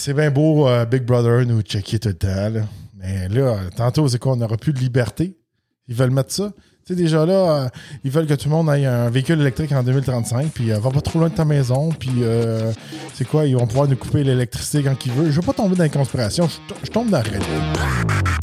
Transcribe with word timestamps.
c'est 0.00 0.14
bien 0.14 0.30
beau, 0.30 0.66
euh, 0.66 0.86
Big 0.86 1.02
Brother 1.02 1.44
nous 1.44 1.60
checker 1.60 1.98
tout. 1.98 2.16
Mais 2.96 3.28
là, 3.28 3.56
tantôt, 3.76 4.08
c'est 4.08 4.18
quoi? 4.18 4.32
On 4.32 4.36
n'aura 4.36 4.56
plus 4.56 4.72
de 4.72 4.78
liberté? 4.78 5.36
Ils 5.88 5.94
veulent 5.94 6.10
mettre 6.10 6.32
ça? 6.32 6.52
Tu 6.86 6.94
sais, 6.94 6.94
déjà 6.94 7.26
là, 7.26 7.32
euh, 7.34 7.68
ils 8.02 8.10
veulent 8.10 8.26
que 8.26 8.32
tout 8.32 8.48
le 8.48 8.54
monde 8.54 8.70
ait 8.70 8.86
un 8.86 9.10
véhicule 9.10 9.40
électrique 9.40 9.72
en 9.72 9.82
2035, 9.82 10.52
puis 10.52 10.72
euh, 10.72 10.78
va 10.78 10.90
pas 10.90 11.02
trop 11.02 11.18
loin 11.18 11.28
de 11.28 11.34
ta 11.34 11.44
maison, 11.44 11.90
puis 11.90 12.22
c'est 13.12 13.28
quoi? 13.28 13.44
Ils 13.44 13.56
vont 13.56 13.66
pouvoir 13.66 13.88
nous 13.88 13.96
couper 13.96 14.24
l'électricité 14.24 14.82
quand 14.82 15.04
ils 15.04 15.12
veulent. 15.12 15.30
Je 15.30 15.36
veux 15.38 15.46
pas 15.46 15.52
tomber 15.52 15.76
dans 15.76 15.84
les 15.84 15.90
conspirations, 15.90 16.48
je 16.82 16.90
tombe 16.90 17.10
dans 17.10 17.18
la 17.18 17.22
réalité. 17.22 18.39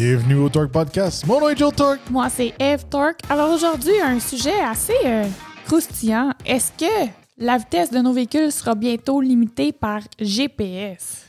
Bienvenue 0.00 0.36
au 0.36 0.48
Talk 0.48 0.70
Podcast. 0.70 1.26
Mon 1.26 1.40
nom 1.40 1.48
est 1.48 1.58
Joe 1.58 1.74
Talk. 1.74 1.98
Moi, 2.08 2.28
c'est 2.30 2.54
Eve 2.60 2.84
Torque. 2.88 3.18
Alors 3.28 3.52
aujourd'hui, 3.52 4.00
un 4.00 4.20
sujet 4.20 4.60
assez 4.60 4.92
euh, 5.04 5.24
croustillant. 5.66 6.30
Est-ce 6.46 6.70
que 6.70 7.10
la 7.36 7.58
vitesse 7.58 7.90
de 7.90 7.98
nos 7.98 8.12
véhicules 8.12 8.52
sera 8.52 8.76
bientôt 8.76 9.20
limitée 9.20 9.72
par 9.72 10.02
GPS? 10.20 11.24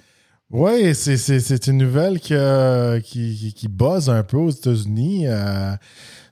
Oui, 0.52 0.94
c'est, 0.94 1.66
une 1.66 1.78
nouvelle 1.78 2.20
qui, 2.20 2.36
euh, 2.36 3.00
qui, 3.00 3.36
qui, 3.36 3.54
qui 3.54 3.68
buzz 3.68 4.08
un 4.08 4.22
peu 4.22 4.38
aux 4.38 4.52
États-Unis. 4.52 5.26
Euh, 5.26 5.74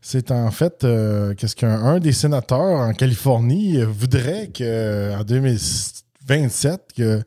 c'est 0.04 0.30
en 0.30 0.52
fait 0.52 0.84
euh, 0.84 1.34
qu'est-ce 1.34 1.56
qu'un 1.56 1.74
un 1.74 2.00
des 2.00 2.14
sénateurs 2.14 2.60
en 2.60 2.94
Californie 2.94 3.82
voudrait 3.82 4.50
que 4.50 5.18
en 5.20 5.24
2027 5.24 6.82
que 6.96 7.24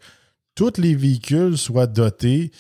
tous 0.54 0.74
les 0.78 0.94
véhicules 0.94 1.58
soient 1.58 1.88
dotés 1.88 2.52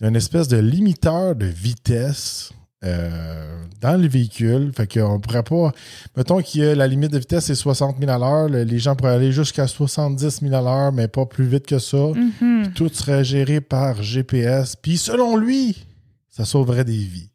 d'une 0.00 0.16
espèce 0.16 0.48
de 0.48 0.58
limiteur 0.58 1.34
de 1.34 1.46
vitesse 1.46 2.50
euh, 2.84 3.64
dans 3.80 4.00
le 4.00 4.06
véhicule. 4.06 4.70
Fait 4.76 4.86
qu'on 4.92 5.18
pourrait 5.18 5.42
pas. 5.42 5.72
Mettons 6.16 6.42
que 6.42 6.74
la 6.74 6.86
limite 6.86 7.12
de 7.12 7.18
vitesse 7.18 7.48
est 7.50 7.54
60 7.54 7.96
000 7.98 8.10
à 8.10 8.18
l'heure. 8.18 8.48
le- 8.48 8.62
Les 8.64 8.78
gens 8.78 8.94
pourraient 8.94 9.14
aller 9.14 9.32
jusqu'à 9.32 9.66
70 9.66 10.40
000 10.42 10.54
à 10.54 10.60
l'heure, 10.60 10.92
mais 10.92 11.08
pas 11.08 11.24
plus 11.26 11.46
vite 11.46 11.66
que 11.66 11.78
ça. 11.78 11.96
Mhm. 11.96 12.72
Tout 12.74 12.88
serait 12.90 13.24
géré 13.24 13.60
par 13.60 14.02
GPS. 14.02 14.76
Puis 14.76 14.98
selon 14.98 15.36
lui, 15.36 15.86
ça 16.28 16.44
sauverait 16.44 16.84
des 16.84 16.92
vies. 16.98 17.30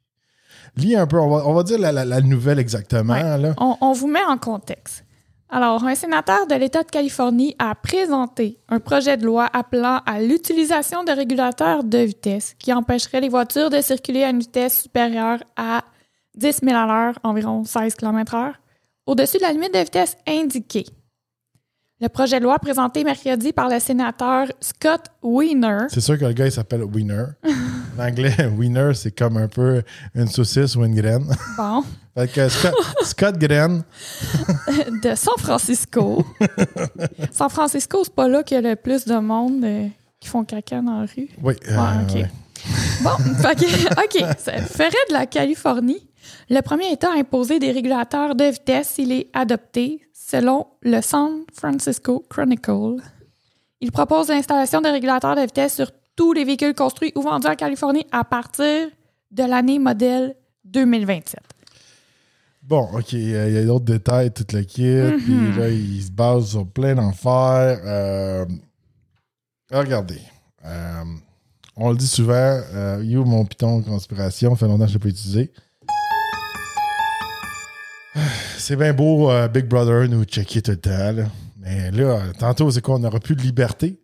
Lis 0.77 0.95
un 0.95 1.07
peu, 1.07 1.19
on 1.19 1.29
va, 1.29 1.47
on 1.47 1.53
va 1.53 1.63
dire 1.63 1.79
la, 1.79 1.91
la- 1.91 2.05
la 2.05 2.21
nouvelle 2.21 2.59
exactement. 2.59 3.13
Ouais. 3.13 3.37
Là. 3.39 3.53
On, 3.57 3.75
on 3.81 3.93
vous 3.93 4.07
met 4.07 4.23
en 4.23 4.37
contexte. 4.37 5.03
Alors, 5.53 5.83
un 5.83 5.95
sénateur 5.95 6.47
de 6.47 6.55
l'État 6.55 6.81
de 6.83 6.89
Californie 6.89 7.57
a 7.59 7.75
présenté 7.75 8.57
un 8.69 8.79
projet 8.79 9.17
de 9.17 9.25
loi 9.25 9.49
appelant 9.51 9.99
à 10.05 10.21
l'utilisation 10.21 11.03
de 11.03 11.11
régulateurs 11.11 11.83
de 11.83 11.97
vitesse 11.97 12.55
qui 12.57 12.71
empêcherait 12.71 13.19
les 13.19 13.27
voitures 13.27 13.69
de 13.69 13.81
circuler 13.81 14.23
à 14.23 14.29
une 14.29 14.39
vitesse 14.39 14.83
supérieure 14.83 15.39
à 15.57 15.83
10 16.35 16.61
000 16.63 16.73
à 16.73 16.85
l'heure, 16.85 17.19
environ 17.23 17.65
16 17.65 17.95
km/h, 17.95 18.53
au-dessus 19.05 19.39
de 19.39 19.41
la 19.41 19.51
limite 19.51 19.73
de 19.73 19.79
vitesse 19.79 20.15
indiquée. 20.25 20.85
Le 22.01 22.09
projet 22.09 22.39
de 22.39 22.45
loi 22.45 22.57
présenté 22.57 23.03
mercredi 23.03 23.53
par 23.53 23.69
le 23.69 23.79
sénateur 23.79 24.47
Scott 24.59 25.05
Wiener 25.21 25.81
C'est 25.89 26.01
sûr 26.01 26.17
que 26.17 26.25
le 26.25 26.33
gars, 26.33 26.47
il 26.47 26.51
s'appelle 26.51 26.83
Wiener. 26.83 27.25
en 27.99 28.03
anglais, 28.03 28.35
Wiener, 28.57 28.93
c'est 28.95 29.11
comme 29.15 29.37
un 29.37 29.47
peu 29.47 29.83
une 30.15 30.27
saucisse 30.27 30.75
ou 30.75 30.83
une 30.83 30.95
graine. 30.95 31.25
bon, 31.57 31.83
fait 32.17 32.27
que 32.31 32.49
Scott, 32.49 32.73
Scott 33.03 33.37
Graine, 33.37 33.83
de 35.03 35.13
San 35.15 35.35
Francisco. 35.37 36.25
San 37.31 37.49
Francisco, 37.49 37.99
c'est 38.03 38.15
pas 38.15 38.27
là 38.27 38.41
qu'il 38.41 38.55
y 38.55 38.65
a 38.65 38.69
le 38.71 38.75
plus 38.75 39.05
de 39.05 39.15
monde 39.19 39.63
euh, 39.63 39.87
qui 40.19 40.27
font 40.27 40.43
caca 40.43 40.81
dans 40.81 41.01
la 41.01 41.05
rue. 41.05 41.29
oui. 41.43 41.53
euh, 41.69 41.77
Ouais, 41.77 42.03
ok. 42.09 42.15
ouais. 42.15 42.31
Bon, 43.03 43.11
fait 43.41 43.55
que- 43.59 44.03
OK. 44.25 44.35
Ça 44.39 44.53
ferait 44.53 44.89
de 45.09 45.13
la 45.13 45.25
Californie 45.27 46.07
le 46.49 46.61
premier 46.61 46.91
État 46.91 47.09
à 47.15 47.17
imposer 47.19 47.59
des 47.59 47.71
régulateurs 47.71 48.35
de 48.35 48.43
vitesse 48.45 48.89
s'il 48.89 49.11
est 49.11 49.27
adopté, 49.33 50.01
selon 50.31 50.67
le 50.81 51.01
San 51.01 51.43
Francisco 51.53 52.23
Chronicle. 52.29 52.95
Il 53.81 53.91
propose 53.91 54.29
l'installation 54.29 54.79
de 54.79 54.87
régulateurs 54.87 55.35
de 55.35 55.41
vitesse 55.41 55.75
sur 55.75 55.91
tous 56.15 56.31
les 56.31 56.45
véhicules 56.45 56.73
construits 56.73 57.11
ou 57.15 57.21
vendus 57.21 57.47
en 57.47 57.55
Californie 57.55 58.05
à 58.11 58.23
partir 58.23 58.87
de 59.31 59.43
l'année 59.43 59.79
modèle 59.79 60.35
2027. 60.65 61.39
Bon, 62.63 62.87
OK, 62.93 63.13
il 63.13 63.29
y 63.29 63.35
a 63.35 63.47
il 63.49 63.55
y 63.55 63.57
a 63.57 63.65
d'autres 63.65 63.85
détails, 63.85 64.31
toute 64.31 64.53
le 64.53 64.61
kit. 64.61 65.01
Puis 65.17 65.57
là, 65.57 65.67
il 65.69 66.01
se 66.01 66.11
base 66.11 66.51
sur 66.51 66.65
plein 66.67 66.95
d'affaires. 66.95 67.81
Euh, 67.83 68.45
regardez. 69.71 70.21
euh, 70.65 71.03
on 71.75 71.89
le 71.89 71.97
dit 71.97 72.07
souvent, 72.07 72.61
euh, 72.73 73.01
you, 73.03 73.25
mon 73.25 73.45
piton 73.45 73.81
conspiration, 73.81 74.55
fait 74.55 74.67
longtemps 74.67 74.85
que 74.85 74.91
je 74.91 74.97
ne 74.97 74.99
l'ai 74.99 75.03
pas 75.03 75.09
utilisé. 75.09 75.51
C'est 78.61 78.75
bien 78.75 78.93
beau, 78.93 79.31
euh, 79.31 79.47
Big 79.47 79.65
Brother 79.65 80.07
nous 80.07 80.23
checker 80.23 80.61
tout. 80.61 80.77
Mais 81.57 81.89
là, 81.89 82.19
tantôt, 82.37 82.69
c'est 82.69 82.81
quoi? 82.81 82.95
On 82.95 82.99
n'aura 82.99 83.19
plus 83.19 83.35
de 83.35 83.41
liberté? 83.41 83.99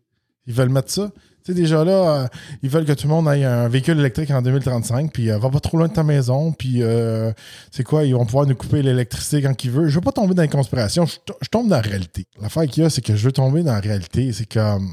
Ils 0.47 0.53
veulent 0.53 0.69
mettre 0.69 0.90
ça. 0.90 1.12
Tu 1.45 1.51
sais, 1.51 1.53
déjà 1.53 1.85
là, 1.85 1.91
euh, 2.23 2.28
ils 2.63 2.69
veulent 2.69 2.85
que 2.85 2.94
tout 2.94 3.07
le 3.07 3.13
monde 3.13 3.28
ait 3.28 3.44
un 3.44 3.68
véhicule 3.68 4.00
électrique 4.00 4.31
en 4.31 4.41
2035, 4.41 5.13
puis 5.13 5.29
euh, 5.29 5.38
va 5.38 5.51
pas 5.51 5.59
trop 5.59 5.78
loin 5.78 5.88
de 5.88 5.94
ta 5.94 6.01
maison, 6.03 6.51
puis 6.53 6.81
c'est 7.72 7.84
quoi, 7.84 8.03
ils 8.03 8.16
vont 8.16 8.25
pouvoir 8.25 8.47
nous 8.47 8.56
couper 8.56 8.81
l'électricité 8.81 9.44
quand 9.44 9.63
ils 9.63 9.69
veulent. 9.69 9.90
Je 9.90 9.95
veux 9.95 10.01
pas 10.01 10.12
tomber 10.12 10.34
dans 10.34 10.41
les 10.41 10.47
conspirations, 10.50 11.06
je, 11.06 11.18
to- 11.24 11.38
je 11.39 11.50
tombe 11.50 11.68
dans 11.69 11.75
la 11.75 11.81
réalité. 11.84 12.25
L'affaire 12.41 12.66
qu'il 12.66 12.81
y 12.81 12.85
a, 12.85 12.89
c'est 12.89 13.01
que 13.03 13.16
je 13.16 13.24
veux 13.24 13.31
tomber 13.31 13.62
dans 13.62 13.74
la 13.74 13.79
réalité. 13.79 14.34
C'est 14.34 14.51
comme. 14.51 14.89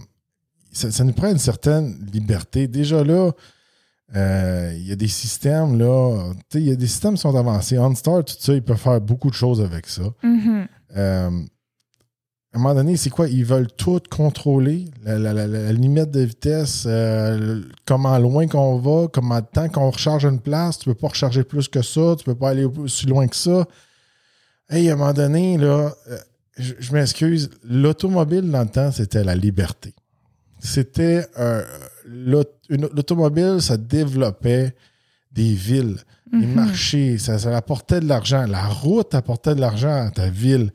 Ça 0.73 1.05
nous 1.05 1.13
prend 1.13 1.31
une 1.31 1.39
certaine 1.39 2.07
liberté. 2.13 2.67
Déjà 2.69 3.03
là, 3.03 3.31
euh, 4.17 4.73
il 4.77 4.87
y 4.87 4.93
a 4.93 4.97
des 4.97 5.09
systèmes, 5.09 5.79
là. 5.79 6.33
Tu 6.51 6.59
sais, 6.59 6.63
il 6.63 6.69
y 6.69 6.73
a 6.73 6.77
des 6.77 6.87
systèmes 6.87 7.15
qui 7.15 7.21
sont 7.21 7.37
avancés. 7.37 7.79
OnStar, 7.79 8.25
tout 8.25 8.35
ça, 8.39 8.53
ils 8.55 8.63
peuvent 8.63 8.77
faire 8.77 9.01
beaucoup 9.01 9.29
de 9.31 9.35
choses 9.35 9.61
avec 9.61 9.87
ça. 9.87 10.03
Mhm. 10.23 10.67
Euh, 10.97 11.31
à 12.53 12.57
un 12.57 12.61
moment 12.61 12.75
donné, 12.77 12.97
c'est 12.97 13.11
quoi? 13.11 13.27
Ils 13.29 13.45
veulent 13.45 13.73
tout 13.77 14.01
contrôler, 14.09 14.85
la, 15.03 15.19
la- 15.19 15.33
la- 15.33 15.47
la 15.49 15.73
limite 15.73 16.13
de 16.13 16.21
vitesse, 16.21 16.85
euh, 16.87 17.63
comment 17.85 18.17
loin 18.19 18.47
qu'on 18.47 18.79
va, 18.79 19.09
comment 19.09 19.41
de 19.41 19.47
temps 19.53 19.69
qu'on 19.69 19.91
recharge 19.91 20.25
une 20.25 20.39
place. 20.39 20.79
Tu 20.79 20.85
peux 20.85 20.95
pas 20.95 21.09
recharger 21.09 21.43
plus 21.43 21.67
que 21.67 21.83
ça, 21.83 22.15
tu 22.17 22.25
peux 22.25 22.37
pas 22.37 22.51
aller 22.51 22.65
aussi 22.65 23.07
loin 23.07 23.27
que 23.27 23.35
ça. 23.35 23.67
Hey, 24.71 24.89
à 24.89 24.93
un 24.93 24.97
moment 24.97 25.13
donné, 25.13 25.59
là, 25.59 25.93
je, 26.57 26.75
je 26.79 26.93
m'excuse, 26.93 27.51
l'automobile 27.65 28.49
dans 28.49 28.63
le 28.63 28.69
temps, 28.69 28.93
c'était 28.93 29.25
la 29.25 29.35
liberté. 29.35 29.93
C'était 30.59 31.27
l'automobile, 32.07 33.59
ça 33.61 33.77
développait 33.77 34.75
des 35.31 35.53
villes, 35.55 35.99
des 36.33 36.47
Mhm. 36.47 36.55
marchés, 36.55 37.19
ça, 37.19 37.39
ça 37.39 37.57
apportait 37.57 38.01
de 38.01 38.07
l'argent. 38.09 38.47
La 38.47 38.67
route 38.67 39.15
apportait 39.15 39.55
de 39.55 39.61
l'argent 39.61 40.07
à 40.07 40.11
ta 40.11 40.29
ville. 40.31 40.73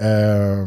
Euh, 0.00 0.66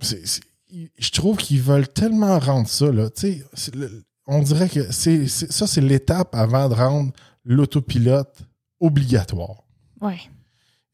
je 0.00 1.10
trouve 1.10 1.36
qu'ils 1.36 1.60
veulent 1.60 1.88
tellement 1.88 2.38
rendre 2.38 2.68
ça. 2.68 2.90
Là, 2.90 3.10
Tu 3.10 3.20
sais, 3.20 3.44
c'est 3.54 3.74
le- 3.74 4.04
on 4.26 4.40
dirait 4.42 4.68
que 4.68 4.90
c'est, 4.92 5.26
ça, 5.28 5.66
c'est 5.66 5.80
l'étape 5.80 6.34
avant 6.34 6.68
de 6.68 6.74
rendre 6.74 7.12
l'autopilote 7.44 8.38
obligatoire. 8.80 9.64
Ouais. 10.00 10.18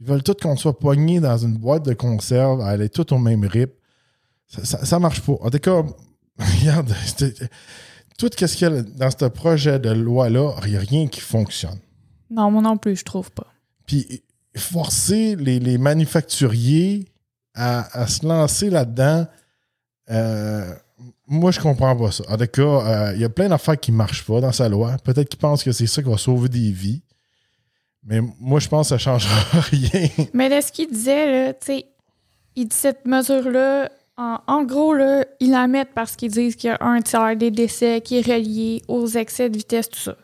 Ils 0.00 0.06
veulent 0.06 0.22
tout 0.22 0.34
qu'on 0.41 0.56
soit 0.56 0.78
pogné 0.78 1.20
dans 1.20 1.36
une 1.38 1.56
boîte 1.56 1.84
de 1.84 1.92
conserve, 1.94 2.60
à 2.60 2.68
aller 2.68 2.88
tout 2.88 3.12
au 3.12 3.18
même 3.18 3.44
rythme. 3.44 3.72
Ça, 4.47 4.64
ça, 4.64 4.84
ça 4.84 4.98
marche 4.98 5.20
pas. 5.20 5.34
En 5.41 5.50
tout 5.50 5.58
cas, 5.58 5.84
regarde, 6.41 6.95
tout 8.19 8.31
ce 8.37 8.56
qu'il 8.56 8.69
y 8.69 8.71
a 8.71 8.83
dans 8.83 9.11
ce 9.11 9.25
projet 9.27 9.78
de 9.78 9.91
loi-là, 9.91 10.55
il 10.65 10.71
n'y 10.73 10.77
a 10.77 10.81
rien 10.81 11.06
qui 11.09 11.21
fonctionne. 11.21 11.78
Non, 12.31 12.51
moi 12.51 12.62
non 12.62 12.77
plus, 12.77 12.97
je 12.97 13.05
trouve 13.05 13.31
pas. 13.31 13.47
Puis 13.87 14.23
forcer 14.56 15.37
les, 15.37 15.59
les 15.59 15.78
manufacturiers 15.78 17.06
à, 17.55 18.01
à 18.01 18.06
se 18.06 18.27
lancer 18.27 18.71
là-dedans, 18.71 19.27
euh, 20.11 20.75
moi, 21.27 21.53
je 21.53 21.61
comprends 21.61 21.97
pas 21.97 22.11
ça. 22.11 22.25
En 22.28 22.37
tout 22.37 22.47
cas, 22.47 22.62
euh, 22.62 23.12
il 23.15 23.21
y 23.21 23.25
a 23.25 23.28
plein 23.28 23.49
d'affaires 23.49 23.78
qui 23.78 23.93
marchent 23.93 24.25
pas 24.25 24.41
dans 24.41 24.53
sa 24.53 24.69
loi. 24.69 24.97
Peut-être 25.05 25.28
qu'ils 25.28 25.39
pensent 25.39 25.62
que 25.62 25.72
c'est 25.72 25.87
ça 25.87 26.03
qui 26.03 26.09
va 26.09 26.19
sauver 26.19 26.49
des 26.49 26.72
vies. 26.72 27.03
Mais 28.03 28.21
moi, 28.41 28.59
je 28.61 28.69
pense 28.69 28.89
que 28.89 28.91
ça 28.91 28.99
changera 28.99 29.61
rien. 29.71 30.09
Mais 30.34 30.49
de 30.49 30.61
ce 30.61 30.72
qu'il 30.72 30.91
disait, 30.91 31.47
là, 31.47 31.53
tu 31.54 31.66
sais, 31.66 31.86
il 32.57 32.66
dit 32.66 32.77
cette 32.77 33.07
mesure-là, 33.07 33.91
en, 34.21 34.39
en 34.47 34.65
gros, 34.65 34.93
là, 34.93 35.25
ils 35.41 35.51
la 35.51 35.67
mettent 35.67 35.95
parce 35.95 36.15
qu'ils 36.15 36.31
disent 36.31 36.55
qu'il 36.55 36.69
y 36.69 36.72
a 36.72 36.78
un 36.81 37.01
tiers 37.01 37.37
des 37.37 37.51
décès 37.51 38.03
qui 38.03 38.19
est 38.19 38.27
relié 38.27 38.83
aux 38.87 39.07
excès 39.07 39.49
de 39.49 39.57
vitesse, 39.57 39.89
tout 39.89 39.99
ça. 39.99 40.17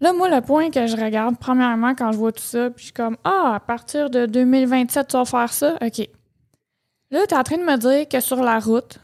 Là, 0.00 0.14
moi, 0.14 0.30
le 0.30 0.40
point 0.40 0.70
que 0.70 0.86
je 0.86 0.96
regarde, 0.96 1.36
premièrement, 1.38 1.94
quand 1.94 2.10
je 2.10 2.16
vois 2.16 2.32
tout 2.32 2.42
ça, 2.42 2.70
puis 2.70 2.80
je 2.80 2.84
suis 2.84 2.92
comme, 2.94 3.18
ah, 3.22 3.52
à 3.56 3.60
partir 3.60 4.08
de 4.08 4.24
2027, 4.24 5.08
tu 5.08 5.16
vas 5.16 5.26
faire 5.26 5.52
ça? 5.52 5.76
OK. 5.82 6.08
Là, 7.10 7.26
tu 7.26 7.34
es 7.34 7.36
en 7.36 7.42
train 7.42 7.58
de 7.58 7.64
me 7.64 7.76
dire 7.76 8.08
que 8.08 8.20
sur 8.20 8.42
la 8.42 8.58
route, 8.58 8.98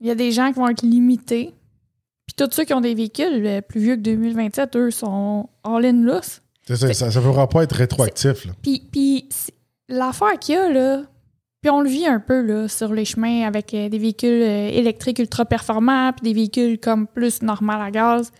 il 0.00 0.08
y 0.08 0.10
a 0.10 0.16
des 0.16 0.32
gens 0.32 0.52
qui 0.52 0.58
vont 0.58 0.68
être 0.68 0.82
limités. 0.82 1.54
Puis 2.26 2.34
tous 2.36 2.52
ceux 2.52 2.64
qui 2.64 2.74
ont 2.74 2.80
des 2.80 2.94
véhicules 2.94 3.62
plus 3.68 3.80
vieux 3.80 3.94
que 3.94 4.00
2027, 4.00 4.74
eux, 4.74 4.90
sont 4.90 5.48
all-in 5.62 6.02
loose. 6.02 6.40
C'est 6.66 6.76
ça, 6.76 6.92
ça 6.92 7.20
ne 7.20 7.24
pourra 7.24 7.48
pas 7.48 7.62
être 7.62 7.76
rétroactif. 7.76 8.48
Puis, 8.62 9.28
l'affaire 9.88 10.38
qu'il 10.40 10.56
y 10.56 10.58
a, 10.58 10.72
là, 10.72 11.02
puis 11.62 11.70
on 11.70 11.80
le 11.80 11.88
vit 11.88 12.06
un 12.06 12.18
peu 12.18 12.42
là, 12.42 12.66
sur 12.66 12.92
les 12.92 13.04
chemins 13.04 13.46
avec 13.46 13.72
euh, 13.72 13.88
des 13.88 13.98
véhicules 13.98 14.42
euh, 14.42 14.68
électriques 14.68 15.20
ultra 15.20 15.44
performants, 15.44 16.12
puis 16.12 16.24
des 16.24 16.34
véhicules 16.34 16.78
comme 16.78 17.06
plus 17.06 17.40
normal 17.40 17.80
à 17.80 17.92
gaz. 17.92 18.32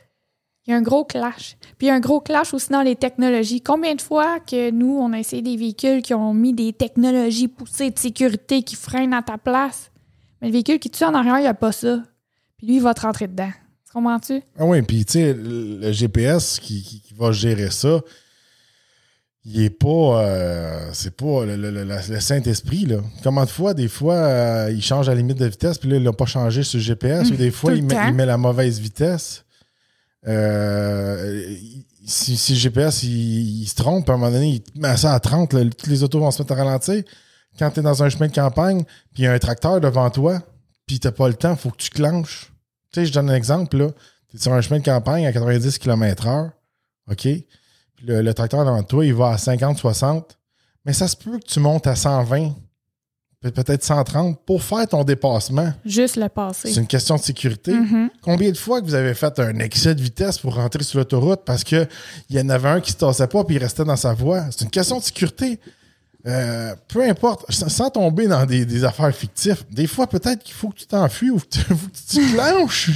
Il 0.66 0.72
y 0.72 0.74
a 0.74 0.76
un 0.76 0.82
gros 0.82 1.04
clash. 1.04 1.56
Puis 1.78 1.86
il 1.86 1.88
y 1.88 1.90
a 1.90 1.94
un 1.94 2.00
gros 2.00 2.20
clash 2.20 2.52
aussi 2.52 2.70
dans 2.70 2.82
les 2.82 2.96
technologies. 2.96 3.60
Combien 3.60 3.94
de 3.94 4.00
fois 4.00 4.40
que 4.40 4.72
nous, 4.72 4.98
on 4.98 5.12
a 5.12 5.20
essayé 5.20 5.40
des 5.40 5.56
véhicules 5.56 6.02
qui 6.02 6.14
ont 6.14 6.34
mis 6.34 6.52
des 6.52 6.72
technologies 6.72 7.48
poussées 7.48 7.90
de 7.90 7.98
sécurité 7.98 8.62
qui 8.64 8.74
freinent 8.74 9.14
à 9.14 9.22
ta 9.22 9.38
place? 9.38 9.92
Mais 10.40 10.48
le 10.48 10.52
véhicule 10.52 10.80
qui 10.80 10.90
tue 10.90 11.04
en 11.04 11.14
arrière, 11.14 11.38
il 11.38 11.42
n'y 11.42 11.48
a 11.48 11.54
pas 11.54 11.72
ça. 11.72 12.02
Puis 12.58 12.66
lui, 12.66 12.76
il 12.76 12.82
va 12.82 12.92
te 12.92 13.02
rentrer 13.02 13.28
dedans. 13.28 13.50
Tu 13.86 13.92
comprends-tu? 13.92 14.42
Ah 14.58 14.66
oui, 14.66 14.82
puis 14.82 15.04
tu 15.04 15.12
sais, 15.12 15.34
le 15.34 15.92
GPS 15.92 16.58
qui 16.58 17.02
va 17.16 17.30
gérer 17.30 17.70
ça, 17.70 18.00
il 19.44 19.62
est 19.62 19.70
pas. 19.70 20.22
euh, 20.24 20.90
c'est 20.92 21.16
pas 21.16 21.44
le, 21.44 21.56
le- 21.56 21.84
le- 21.84 22.20
Saint-Esprit, 22.20 22.86
là. 22.86 22.98
Comment 23.22 23.44
de 23.44 23.50
fois, 23.50 23.74
des 23.74 23.88
fois, 23.88 24.14
euh, 24.14 24.70
il 24.72 24.82
change 24.82 25.08
la 25.08 25.14
limite 25.14 25.38
de 25.38 25.46
vitesse, 25.46 25.78
puis 25.78 25.88
là, 25.90 25.96
il 25.96 26.02
l'a 26.04 26.12
pas 26.12 26.26
changé 26.26 26.62
sur 26.62 26.78
le 26.78 26.82
GPS, 26.84 27.30
ou 27.30 27.36
des 27.36 27.50
fois, 27.50 27.72
il 27.74 27.82
met, 27.84 27.94
temps. 27.94 28.08
il 28.08 28.14
met 28.14 28.26
la 28.26 28.36
mauvaise 28.36 28.78
vitesse. 28.78 29.44
Euh, 30.28 31.54
si, 32.06 32.36
si 32.36 32.52
le 32.54 32.58
GPS 32.58 33.02
il, 33.02 33.62
il 33.62 33.66
se 33.66 33.74
trompe, 33.74 34.08
à 34.10 34.14
un 34.14 34.16
moment 34.16 34.30
donné, 34.32 34.62
il 34.74 34.80
met 34.80 34.96
ça 34.96 35.14
à 35.14 35.20
30, 35.20 35.52
là, 35.52 35.64
toutes 35.64 35.86
les 35.88 36.02
autos 36.02 36.20
vont 36.20 36.30
se 36.30 36.42
mettre 36.42 36.52
à 36.52 36.56
ralentir. 36.56 37.02
Quand 37.58 37.70
tu 37.70 37.80
es 37.80 37.82
dans 37.82 38.02
un 38.02 38.08
chemin 38.08 38.28
de 38.28 38.34
campagne, 38.34 38.82
puis 39.12 39.22
il 39.22 39.24
y 39.24 39.26
a 39.26 39.32
un 39.32 39.38
tracteur 39.38 39.80
devant 39.80 40.08
toi, 40.10 40.40
puis 40.86 40.98
t'as 41.00 41.10
pas 41.12 41.28
le 41.28 41.34
temps, 41.34 41.54
faut 41.56 41.70
que 41.70 41.76
tu 41.76 41.90
clenches. 41.90 42.52
Tu 42.92 43.00
sais, 43.00 43.06
je 43.06 43.12
donne 43.12 43.30
un 43.30 43.34
exemple, 43.34 43.76
là. 43.76 43.88
Tu 44.30 44.36
es 44.36 44.40
sur 44.40 44.52
un 44.52 44.60
chemin 44.60 44.78
de 44.80 44.84
campagne 44.84 45.26
à 45.26 45.32
90 45.32 45.78
km/h, 45.78 46.50
OK? 47.10 47.28
Le, 48.04 48.22
le 48.22 48.34
tracteur 48.34 48.64
devant 48.64 48.82
toi, 48.82 49.04
il 49.06 49.14
va 49.14 49.28
à 49.30 49.36
50-60, 49.36 50.22
mais 50.84 50.92
ça 50.92 51.06
se 51.08 51.16
peut 51.16 51.38
que 51.38 51.46
tu 51.46 51.60
montes 51.60 51.86
à 51.86 51.94
120, 51.94 52.52
peut- 53.40 53.50
peut-être 53.52 53.84
130, 53.84 54.44
pour 54.44 54.62
faire 54.62 54.86
ton 54.88 55.04
dépassement. 55.04 55.72
Juste 55.84 56.16
le 56.16 56.22
C'est 56.22 56.28
passé. 56.34 56.74
une 56.76 56.86
question 56.86 57.16
de 57.16 57.20
sécurité. 57.22 57.72
Mhm. 57.74 58.10
Combien 58.22 58.50
de 58.50 58.56
fois 58.56 58.80
que 58.80 58.86
vous 58.86 58.94
avez 58.94 59.14
fait 59.14 59.38
un 59.38 59.58
excès 59.60 59.94
de 59.94 60.00
vitesse 60.02 60.38
pour 60.38 60.54
rentrer 60.56 60.82
sur 60.82 60.98
l'autoroute 60.98 61.42
parce 61.44 61.62
qu'il 61.64 61.88
y 62.30 62.40
en 62.40 62.48
avait 62.48 62.68
un 62.70 62.80
qui 62.80 62.92
se 62.92 62.96
tassait 62.96 63.26
pas 63.28 63.44
puis 63.44 63.56
il 63.56 63.58
restait 63.58 63.84
dans 63.84 63.96
sa 63.96 64.14
voie? 64.14 64.44
C'est 64.50 64.62
une 64.64 64.70
question 64.70 64.98
de 64.98 65.02
sécurité. 65.04 65.60
Euh, 66.24 66.76
peu 66.86 67.02
importe, 67.08 67.50
sans 67.50 67.90
tomber 67.90 68.28
dans 68.28 68.46
des, 68.46 68.64
des 68.64 68.84
affaires 68.84 69.12
fictives, 69.12 69.64
des 69.72 69.88
fois 69.88 70.06
peut-être 70.06 70.44
qu'il 70.44 70.54
faut 70.54 70.68
que 70.68 70.78
tu 70.78 70.86
t'enfuis 70.86 71.30
ou 71.30 71.38
que 71.40 71.46
tu, 71.48 71.60
tu. 72.08 72.20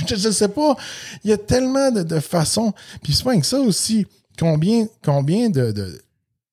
Je, 0.07 0.15
je 0.17 0.31
sais 0.31 0.47
pas. 0.49 0.77
Il 1.25 1.31
y 1.31 1.33
a 1.33 1.39
tellement 1.39 1.91
de, 1.91 2.05
de 2.05 2.21
façons. 2.21 2.73
Puis 3.03 3.13
c'est 3.15 3.25
pas 3.25 3.37
que 3.37 3.45
ça 3.45 3.59
aussi. 3.59 4.07
Combien, 4.39 4.87
combien 5.05 5.49
de, 5.51 5.73
de, 5.73 6.01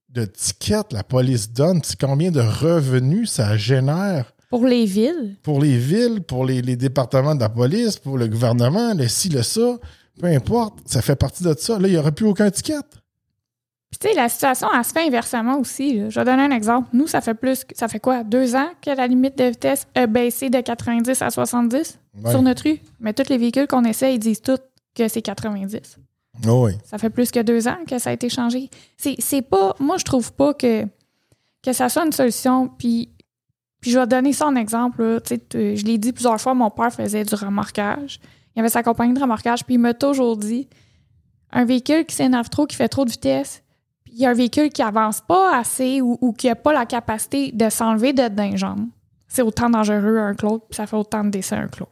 de 0.10 0.26
tickets 0.26 0.94
la 0.94 1.04
police 1.04 1.52
donne, 1.52 1.82
puis 1.82 1.96
combien 2.00 2.32
de 2.32 2.40
revenus 2.42 3.32
ça 3.32 3.58
génère? 3.58 4.32
Pour 4.50 4.66
les 4.68 4.86
villes. 4.86 5.36
pour 5.42 5.60
les 5.60 5.78
villes, 5.78 6.22
pour 6.22 6.46
les, 6.46 6.62
les 6.62 6.76
départements 6.76 7.34
de 7.36 7.40
la 7.42 7.50
police, 7.50 7.98
pour 7.98 8.18
le 8.20 8.28
gouvernement, 8.28 8.94
le 8.94 9.08
ci, 9.08 9.30
le 9.30 9.42
ça, 9.42 9.78
peu 10.20 10.28
importe, 10.28 10.76
ça 10.86 11.02
fait 11.02 11.16
partie 11.16 11.44
de 11.44 11.56
ça. 11.58 11.80
Là, 11.80 11.88
il 11.88 11.92
n'y 11.92 11.98
aurait 11.98 12.12
plus 12.12 12.28
aucun 12.28 12.52
ticket. 12.52 12.76
Puis 13.90 14.00
tu 14.00 14.08
sais, 14.10 14.14
la 14.16 14.30
situation, 14.30 14.68
elle 14.76 14.84
se 14.86 14.92
fait 14.92 15.08
inversement 15.08 15.58
aussi. 15.60 16.00
là. 16.00 16.10
Je 16.10 16.20
vais 16.20 16.26
donner 16.26 16.44
un 16.44 16.52
exemple. 16.52 16.90
Nous, 16.94 17.08
ça 17.08 17.20
fait 17.22 17.34
plus, 17.34 17.64
que- 17.64 17.76
ça 17.76 17.88
fait 17.88 18.00
quoi, 18.00 18.24
deux 18.24 18.56
ans 18.56 18.70
que 18.82 18.90
la 18.92 19.08
limite 19.08 19.38
de 19.38 19.46
vitesse 19.46 19.86
a 19.96 20.06
baissé 20.08 20.50
de 20.52 20.62
90 20.62 21.22
à 21.22 21.30
70 21.32 22.00
Ouais. 22.24 22.30
sur 22.32 22.42
notre 22.44 22.64
rue? 22.64 22.80
Mais 23.00 23.14
tous 23.14 23.30
les 23.30 23.38
véhicules 23.40 23.66
qu'on 23.68 23.84
essaie, 23.86 24.14
ils 24.14 24.20
disent 24.20 24.42
tous 24.42 24.60
que 24.96 25.08
c'est 25.08 25.22
90. 25.24 25.98
Oh. 26.48 26.68
Ça 26.84 26.98
fait 26.98 27.10
plus 27.10 27.32
que 27.32 27.40
deux 27.42 27.68
ans 27.68 27.78
que 27.88 28.00
ça 28.00 28.10
a 28.10 28.14
été 28.14 28.30
changé. 28.30 28.70
C'est, 28.98 29.42
pas. 29.42 29.76
Moi, 29.80 29.98
je 29.98 30.04
trouve 30.04 30.34
pas 30.34 30.54
que, 30.54 30.86
que 31.62 31.74
ça 31.74 31.90
soit 31.90 32.06
une 32.06 32.12
solution. 32.12 32.68
Puis, 32.70 33.10
puis 33.80 33.92
je 33.92 34.00
vais 34.00 34.08
donner 34.08 34.34
ça 34.34 34.48
en 34.48 34.56
exemple. 34.56 35.22
tu- 35.24 35.38
je 35.78 35.86
l'ai 35.86 35.98
dit 35.98 36.12
plusieurs 36.12 36.40
fois, 36.42 36.54
mon 36.54 36.70
père 36.72 36.92
faisait 36.92 37.24
du 37.24 37.36
remorquage. 37.36 38.20
Il 38.56 38.60
avait 38.60 38.70
sa 38.70 38.84
compagnie 38.84 39.14
de 39.14 39.20
remorquage. 39.20 39.64
Puis 39.64 39.76
il 39.76 39.80
m'a 39.80 39.94
toujours 39.94 40.38
dit 40.38 40.68
un 41.52 41.66
véhicule 41.66 42.06
qui 42.06 42.16
s'énerve 42.16 42.50
trop, 42.50 42.66
qui 42.66 42.76
fait 42.76 42.90
trop 42.90 43.06
de 43.06 43.12
vitesse, 43.12 43.62
il 44.12 44.20
y 44.20 44.26
a 44.26 44.30
un 44.30 44.34
véhicule 44.34 44.70
qui 44.70 44.82
avance 44.82 45.22
pas 45.22 45.58
assez 45.58 46.02
ou, 46.02 46.34
qui 46.34 46.50
a 46.50 46.56
pas 46.56 46.74
la 46.74 46.86
capacité 46.86 47.52
de 47.52 47.70
s'enlever 47.70 48.14
de 48.14 48.24
les 48.42 48.58
jambes. 48.58 48.88
C'est 49.28 49.42
autant 49.42 49.70
dangereux 49.70 50.18
un 50.20 50.34
l'autre, 50.42 50.66
puis 50.70 50.76
ça 50.78 50.86
fait 50.86 50.96
autant 50.96 51.24
de 51.24 51.30
décès 51.30 51.56
un 51.56 51.62
l'autre. 51.64 51.92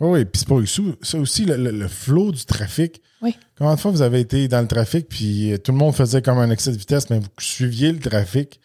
Oh 0.00 0.12
oui, 0.14 0.24
puis 0.24 0.40
c'est 0.40 0.48
pas 0.48 0.54
aussi, 0.56 0.82
c'est 1.02 1.18
aussi 1.18 1.44
le, 1.44 1.56
le- 1.56 1.70
le 1.70 1.88
flot 1.88 2.32
du 2.32 2.44
trafic. 2.44 3.00
Oui. 3.20 3.36
Combien 3.56 3.74
de 3.76 3.80
fois 3.80 3.90
vous 3.92 4.02
avez 4.02 4.20
été 4.20 4.48
dans 4.48 4.60
le 4.60 4.66
trafic, 4.66 5.08
puis 5.08 5.52
euh, 5.52 5.58
tout 5.58 5.70
le 5.72 5.78
monde 5.78 5.94
faisait 5.94 6.22
comme 6.22 6.38
un 6.38 6.50
excès 6.50 6.72
de 6.72 6.76
vitesse, 6.76 7.08
mais 7.10 7.20
vous 7.20 7.26
suiviez 7.38 7.92
le 7.92 8.00
trafic? 8.00 8.58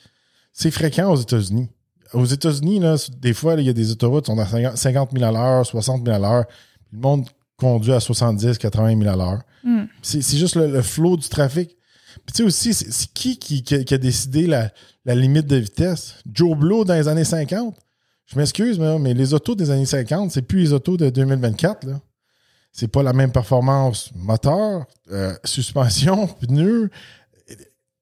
C'est 0.54 0.72
fréquent 0.72 1.12
aux 1.12 1.16
États-Unis. 1.18 1.70
Aux 2.14 2.26
États-Unis, 2.26 2.82
des 3.20 3.34
fois, 3.34 3.56
il 3.60 3.66
y 3.66 3.70
a 3.70 3.74
des 3.74 3.92
autoroutes 3.92 4.26
qui 4.26 4.32
sont 4.32 4.40
à 4.40 4.46
50 4.48 4.78
50 4.78 5.12
000 5.14 5.24
à 5.26 5.32
l'heure, 5.32 5.66
60 5.66 6.04
000 6.06 6.16
à 6.16 6.20
l'heure. 6.20 6.46
Le 6.92 7.00
monde 7.00 7.28
conduit 7.58 7.92
à 7.94 8.00
70, 8.00 8.58
80 8.58 8.98
000 9.00 9.10
à 9.10 9.16
l'heure. 9.16 9.42
Hmm. 9.64 9.84
C'est 10.02 10.22
juste 10.38 10.56
le, 10.56 10.68
le 10.72 10.82
flot 10.82 11.18
du 11.18 11.28
trafic. 11.28 11.76
Puis 12.26 12.34
tu 12.34 12.38
sais 12.38 12.44
aussi, 12.44 12.74
c'est 12.74 13.12
qui 13.14 13.38
qui, 13.38 13.62
qui 13.62 13.76
a- 13.76 13.84
qui 13.84 13.94
a 13.94 13.98
décidé 14.00 14.48
la, 14.48 14.72
la 15.06 15.14
limite 15.14 15.46
de 15.46 15.58
vitesse? 15.58 16.16
Joe 16.34 16.58
Blow 16.58 16.84
dans 16.86 16.96
les 16.96 17.08
années 17.08 17.26
50? 17.26 17.76
Je 18.28 18.38
m'excuse, 18.38 18.78
mais, 18.78 19.14
les 19.14 19.34
autos 19.34 19.56
des 19.56 19.72
années 19.72 19.86
50, 19.86 20.32
c'est 20.32 20.42
plus 20.42 20.60
les 20.60 20.74
autos 20.74 20.98
de 20.98 21.10
2024. 21.10 21.86
Là. 21.86 22.00
C'est 22.74 22.90
pas 22.90 23.02
la 23.02 23.14
même 23.14 23.32
performance 23.32 24.12
moteur, 24.16 24.86
euh, 25.12 25.34
suspension, 25.46 26.28
pneus, 26.42 26.90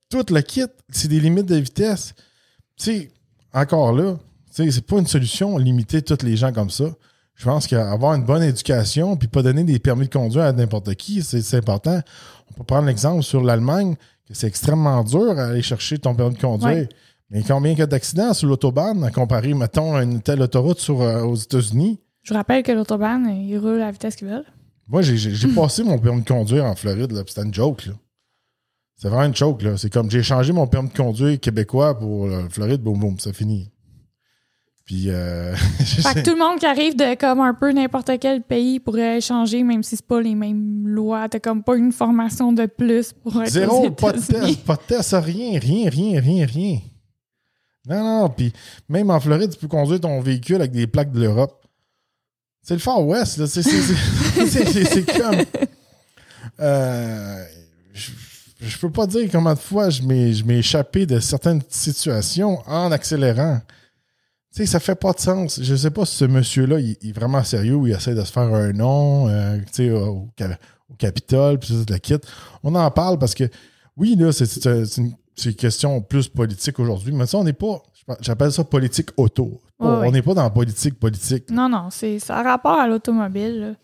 tout 0.10 0.26
le 0.30 0.42
kit. 0.42 0.66
C'est 0.90 1.08
des 1.08 1.20
limites 1.20 1.46
de 1.46 1.56
vitesse. 1.56 2.14
Sais, 2.76 3.12
encore 3.54 3.94
là, 3.94 4.18
c'est 4.52 4.86
pas 4.86 4.98
une 4.98 5.08
solution 5.08 5.58
limiter 5.58 6.02
tous 6.02 6.24
les 6.24 6.36
gens 6.36 6.52
comme 6.52 6.70
ça. 6.70 6.86
Je 7.36 7.46
pense 7.46 7.68
qu'avoir 7.68 8.16
une 8.16 8.24
bonne 8.24 8.44
éducation 8.44 9.18
puis 9.18 9.28
pas 9.28 9.44
donner 9.44 9.64
des 9.64 9.78
permis 9.78 10.08
de 10.08 10.14
conduire 10.14 10.46
à 10.46 10.54
n'importe 10.54 10.96
qui, 10.96 11.22
c'est 11.22 11.58
important. 11.58 12.02
On 12.50 12.54
peut 12.54 12.64
prendre 12.64 12.88
l'exemple 12.88 13.24
sur 13.24 13.44
l'Allemagne, 13.44 13.96
que 14.28 14.34
c'est 14.34 14.48
extrêmement 14.48 15.04
dur 15.04 15.38
à 15.38 15.48
aller 15.48 15.62
chercher 15.62 16.00
ton 16.00 16.16
permis 16.16 16.36
de 16.36 16.42
conduire. 16.42 16.88
Mais 17.30 17.42
combien 17.44 17.72
il 17.72 17.80
y 17.80 17.82
a 17.82 17.88
d'accidents 17.88 18.34
sur 18.34 18.48
l'autobahn 18.48 19.04
à 19.04 19.12
comparer, 19.12 19.54
mettons, 19.54 19.96
à 19.96 20.04
une 20.04 20.22
telle 20.22 20.42
autoroute 20.42 20.80
sur, 20.80 21.02
euh, 21.02 21.24
aux 21.24 21.36
États-Unis? 21.36 22.00
Je 22.24 22.34
vous 22.34 22.38
rappelle 22.38 22.64
que 22.64 22.72
l'autobahn, 22.72 23.28
ils 23.28 23.58
roulent 23.58 23.82
à 23.82 23.86
la 23.86 23.92
vitesse 23.92 24.16
qu'ils 24.16 24.28
veulent. 24.28 24.46
Moi, 24.88 25.02
j'ai- 25.02 25.18
passé 25.56 25.84
mon 25.84 25.98
permis 25.98 26.22
de 26.22 26.28
conduire 26.28 26.66
en 26.66 26.76
Floride, 26.76 27.12
là, 27.12 27.24
puis 27.24 27.34
c'était 27.34 27.48
une 27.48 27.54
joke, 27.54 27.88
là. 27.88 27.94
C'est 28.98 29.10
vraiment 29.10 29.26
une 29.26 29.36
joke, 29.36 29.62
là. 29.64 29.76
C'est 29.78 29.92
comme 29.92 30.10
j'ai 30.10 30.24
changé 30.24 30.54
mon 30.54 30.68
permis 30.68 30.90
de 30.90 30.96
conduire 30.96 31.40
québécois 31.40 31.98
pour 31.98 32.26
euh, 32.26 32.44
Floride, 32.50 32.82
boum, 32.82 33.00
boum, 33.00 33.20
ça 33.20 33.34
finit. 33.34 33.70
Puis, 34.86 35.10
euh, 35.10 35.56
Fait 35.80 36.22
que 36.22 36.30
tout 36.30 36.36
le 36.36 36.40
monde 36.40 36.60
qui 36.60 36.66
arrive 36.68 36.96
de 36.96 37.16
comme 37.16 37.40
un 37.40 37.56
peu 37.56 37.72
n'importe 37.72 38.12
quel 38.22 38.44
pays 38.44 38.80
pourrait 38.80 39.20
changer, 39.20 39.64
même 39.64 39.82
si 39.82 39.96
c'est 39.98 40.06
pas 40.06 40.22
les 40.22 40.36
mêmes 40.36 40.88
lois. 40.88 41.28
T'as 41.28 41.40
comme 41.40 41.64
pas 41.64 41.76
une 41.76 41.92
formation 41.92 42.54
de 42.54 42.68
plus 42.68 43.12
pour 43.12 43.42
être 43.42 43.50
Zéro, 43.50 43.88
aux 43.88 43.92
pas 43.92 44.14
de 44.14 44.20
test, 44.20 44.64
pas 44.64 44.76
de 44.76 44.82
test, 44.88 45.16
rien, 45.20 45.58
rien, 45.60 45.90
rien, 45.90 46.20
rien, 46.22 46.46
rien. 46.46 46.78
Non, 47.88 48.04
non, 48.28 48.36
même 48.90 49.10
en 49.10 49.20
Floride, 49.20 49.52
tu 49.52 49.60
peux 49.60 49.68
conduire 49.68 50.00
ton 50.00 50.20
véhicule 50.22 50.58
avec 50.58 50.72
des 50.72 50.88
plaques 50.88 51.12
de 51.12 51.22
l'Europe. 51.22 51.64
C'est 52.62 52.74
le 52.74 52.80
Far 52.80 53.06
West, 53.06 53.38
là. 53.38 53.46
C'est- 53.48 53.62
comme. 55.20 55.44
Euh, 56.60 57.46
je, 57.94 58.12
je 58.60 58.78
peux 58.80 58.90
pas 58.90 59.06
dire 59.06 59.30
combien 59.32 59.54
de 59.54 59.60
fois 59.60 59.90
je 59.90 60.02
m'ai 60.02 60.58
échappé 60.58 61.06
de 61.06 61.20
certaines 61.20 61.62
situations 61.70 62.60
en 62.68 62.92
accélérant. 62.92 63.60
Tu 64.56 64.62
sais, 64.62 64.66
ça 64.66 64.80
fait 64.80 64.96
pas 64.96 65.12
de 65.12 65.20
sens. 65.20 65.60
Je 65.62 65.76
sais 65.76 65.92
pas 65.92 66.06
si 66.06 66.16
ce 66.16 66.26
monsieur-là, 66.26 66.80
il, 66.80 66.92
est 66.92 67.12
vraiment 67.12 67.44
sérieux 67.44 67.76
ou 67.76 67.88
il 67.88 67.94
essaie 67.94 68.16
de 68.16 68.24
se 68.24 68.32
faire 68.32 68.54
un 68.54 68.72
nom, 68.72 69.28
euh, 69.28 69.60
sais, 69.72 69.90
au, 69.92 70.30
au 70.90 70.94
Capitole, 70.98 71.60
puis 71.60 71.76
c'est 71.78 71.90
la 71.90 72.00
kit. 72.00 72.16
On 72.64 72.74
en 72.74 72.90
parle 72.90 73.20
parce 73.20 73.36
que, 73.36 73.44
oui, 73.98 74.16
là, 74.18 74.32
c'est 74.32 74.66
une, 74.98 75.14
c'est 75.36 75.50
une 75.50 75.56
question 75.56 76.02
plus 76.02 76.28
politique 76.28 76.80
aujourd'hui, 76.80 77.14
mais 77.14 77.26
ça, 77.26 77.38
on 77.38 77.44
n'est 77.44 77.54
pas, 77.54 77.82
j'appelle 78.22 78.52
ça 78.52 78.64
politique 78.64 79.10
auto. 79.18 79.62
On 79.80 80.12
n'est 80.12 80.22
pas 80.22 80.34
dans 80.34 80.44
la 80.44 80.50
politique 80.50 80.98
politique. 81.00 81.50
Non, 81.52 81.68
non, 81.70 81.90
c'est 81.92 82.20
ça 82.20 82.38
a 82.38 82.44
rapport 82.44 82.80
à 82.80 82.88
l'automobile. 82.88 83.76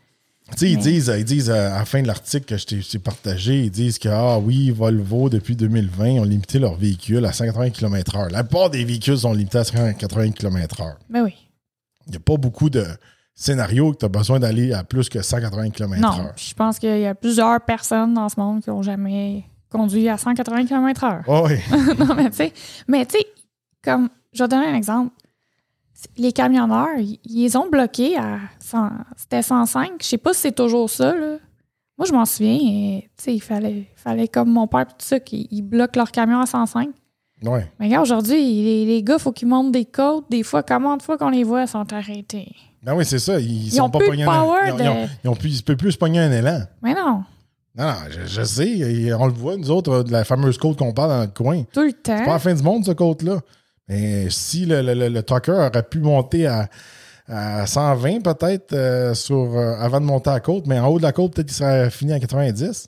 Tu 0.51 0.57
sais, 0.57 0.71
ils 0.71 0.77
Mais- 0.77 0.83
disent, 0.83 1.13
ils 1.17 1.23
disent 1.25 1.49
euh, 1.49 1.69
à 1.75 1.79
la 1.79 1.85
fin 1.85 2.01
de 2.01 2.07
l'article 2.07 2.45
que 2.45 2.57
je 2.57 2.65
t'ai 2.89 2.99
partagé, 2.99 3.61
ils 3.63 3.71
disent 3.71 3.99
que, 3.99 4.09
ah 4.09 4.37
oui, 4.39 4.69
Volvo, 4.71 5.29
depuis 5.29 5.55
2020, 5.55 6.19
ont 6.19 6.23
limité 6.23 6.59
leurs 6.59 6.75
véhicules 6.75 7.23
à 7.25 7.31
180 7.31 7.69
km/h. 7.69 8.29
La 8.31 8.43
plupart 8.43 8.69
des 8.69 8.83
véhicules 8.83 9.17
sont 9.17 9.31
limités 9.33 9.59
à 9.59 9.63
180 9.63 10.31
km/h. 10.31 10.95
Ben 11.09 11.23
oui. 11.23 11.35
Il 12.07 12.11
n'y 12.11 12.17
a 12.17 12.19
pas 12.19 12.35
beaucoup 12.37 12.69
de 12.69 12.85
scénarios 13.33 13.93
que 13.93 13.99
tu 13.99 14.05
as 14.05 14.09
besoin 14.09 14.39
d'aller 14.39 14.73
à 14.73 14.83
plus 14.83 15.07
que 15.09 15.21
180 15.21 15.69
km/h. 15.69 16.01
Non, 16.01 16.29
je 16.35 16.53
pense 16.53 16.79
qu'il 16.79 16.99
y 16.99 17.05
a 17.05 17.15
plusieurs 17.15 17.61
personnes 17.61 18.13
dans 18.13 18.27
ce 18.27 18.39
monde 18.39 18.61
qui 18.61 18.69
ont 18.71 18.81
jamais 18.81 19.43
conduit 19.71 20.09
à 20.09 20.17
180 20.17 20.65
km/h. 20.65 21.21
Oh, 21.27 21.47
oui. 21.47 21.55
non, 21.99 22.13
mais 22.15 22.29
tu 22.29 22.37
sais, 22.37 22.53
mais 22.87 23.05
tu 23.05 23.17
sais, 23.17 23.25
comme, 23.83 24.09
je 24.33 24.43
vais 24.43 24.47
donner 24.47 24.67
un 24.67 24.75
exemple. 24.75 25.11
Les 26.17 26.31
camionneurs, 26.31 26.97
ils 27.25 27.57
ont 27.57 27.69
bloqués 27.69 28.17
à 28.17 28.39
100 28.59 28.89
c'était 29.17 29.41
105. 29.43 29.91
Je 30.01 30.05
sais 30.07 30.17
pas 30.17 30.33
si 30.33 30.41
c'est 30.41 30.51
toujours 30.55 30.89
ça, 30.89 31.15
là. 31.15 31.37
Moi, 31.97 32.07
je 32.07 32.13
m'en 32.13 32.25
souviens, 32.25 32.57
tu 32.57 33.07
sais, 33.17 33.35
il 33.35 33.39
fallait, 33.41 33.85
fallait, 33.95 34.27
comme 34.27 34.49
mon 34.49 34.65
père, 34.67 34.87
tout 34.87 34.95
ça, 35.05 35.19
qu'ils 35.19 35.47
ils 35.51 35.61
bloquent 35.61 35.99
leur 35.99 36.11
camion 36.11 36.39
à 36.39 36.47
105. 36.47 36.89
Ouais. 37.43 37.71
Mais 37.79 37.85
regarde, 37.87 38.03
aujourd'hui, 38.03 38.37
les, 38.63 38.85
les 38.85 39.03
gars, 39.03 39.19
faut 39.19 39.31
qu'ils 39.31 39.47
montent 39.47 39.71
des 39.71 39.85
côtes. 39.85 40.25
Des 40.29 40.41
fois, 40.43 40.63
comment 40.63 40.97
de 40.97 41.03
fois 41.03 41.17
qu'on 41.19 41.29
les 41.29 41.43
voit, 41.43 41.61
ils 41.63 41.67
sont 41.67 41.91
arrêtés. 41.93 42.55
Ben 42.81 42.95
oui, 42.95 43.05
c'est 43.05 43.19
ça. 43.19 43.39
Ils, 43.39 43.67
Ils 43.67 43.71
sont 43.71 43.83
ont 43.83 43.89
pas 43.91 43.99
plus 43.99 44.17
de 44.17 44.23
un- 44.23 44.25
power 44.25 44.59
ils 44.67 44.71
ont- 44.73 44.77
de- 44.77 44.81
ils 44.83 44.89
ont- 44.89 45.09
ils 45.23 45.29
ont 45.29 45.35
plus- 45.35 45.59
ils 45.59 45.63
peuvent 45.63 45.77
plus 45.77 45.91
se 45.91 45.97
pogner 45.99 46.19
un 46.19 46.31
élan. 46.31 46.61
Mais 46.81 46.95
non. 46.95 47.23
Non, 47.77 47.85
non, 47.85 47.93
je, 48.09 48.25
je 48.25 48.43
sais. 48.43 49.13
On 49.13 49.27
le 49.27 49.33
voit, 49.33 49.55
nous 49.57 49.71
autres, 49.71 50.03
de 50.03 50.11
la 50.11 50.23
fameuse 50.25 50.57
côte 50.57 50.77
qu'on 50.77 50.91
parle 50.93 51.09
dans 51.11 51.21
le 51.21 51.27
coin. 51.27 51.63
Tout 51.73 51.81
le 51.83 51.89
C'est 51.89 52.03
pas 52.13 52.19
la 52.19 52.25
temps. 52.25 52.39
fin 52.39 52.53
du 52.53 52.63
monde, 52.63 52.85
ce 52.85 52.91
côte-là. 52.91 53.39
Mais 53.87 54.29
si 54.29 54.65
le, 54.65 54.81
le, 54.81 54.93
le- 54.93 55.09
le 55.09 55.23
trucker 55.23 55.51
aurait 55.51 55.83
pu 55.83 55.99
monter 55.99 56.47
à, 56.47 56.69
à 57.27 57.65
120 57.65 58.21
peut-être 58.21 58.73
euh, 58.73 59.13
sur 59.13 59.35
euh, 59.57 59.75
avant 59.79 59.99
de 60.01 60.05
monter 60.05 60.29
à 60.29 60.33
la 60.33 60.39
côte, 60.41 60.67
mais 60.67 60.79
en 60.79 60.87
haut 60.87 60.97
de 60.97 61.03
la 61.03 61.11
côte, 61.13 61.33
peut-être 61.33 61.47
qu'il 61.47 61.55
serait 61.55 61.89
fini 61.89 62.11
à 62.13 62.19
90. 62.19 62.87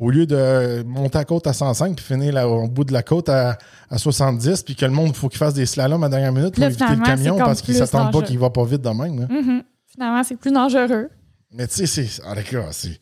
Au 0.00 0.10
lieu 0.10 0.26
de 0.26 0.82
monter 0.86 1.16
à 1.16 1.20
la 1.22 1.24
côte 1.24 1.46
à 1.48 1.52
105 1.52 1.96
puis 1.96 2.04
finir 2.04 2.32
là, 2.32 2.48
au 2.48 2.68
bout 2.68 2.84
de 2.84 2.92
la 2.92 3.02
côte 3.02 3.28
à, 3.28 3.58
à 3.90 3.98
70, 3.98 4.62
puis 4.62 4.76
que 4.76 4.84
le 4.84 4.92
monde, 4.92 5.08
il 5.08 5.14
faut 5.14 5.28
qu'il 5.28 5.38
fasse 5.38 5.54
des 5.54 5.66
slaloms 5.66 6.02
à 6.04 6.06
la 6.06 6.10
dernière 6.10 6.32
minute 6.32 6.54
pour 6.54 6.60
Là, 6.60 6.68
éviter 6.68 6.84
le 6.88 7.02
camion 7.04 7.36
parce 7.36 7.60
qu'ils 7.62 7.74
s'attendent 7.74 8.12
pas 8.12 8.22
qu'il 8.22 8.38
va 8.38 8.50
pas 8.50 8.64
vite 8.64 8.80
de 8.82 8.88
même. 8.90 9.26
Mhm. 9.28 9.62
Finalement, 9.86 10.22
c'est 10.22 10.36
plus 10.36 10.52
dangereux. 10.52 11.08
Mais 11.52 11.66
tu 11.66 11.86
sais, 11.86 11.86
c'est. 11.86 12.22
Ah, 12.24 12.34
d'accord, 12.34 12.68
c'est. 12.70 12.98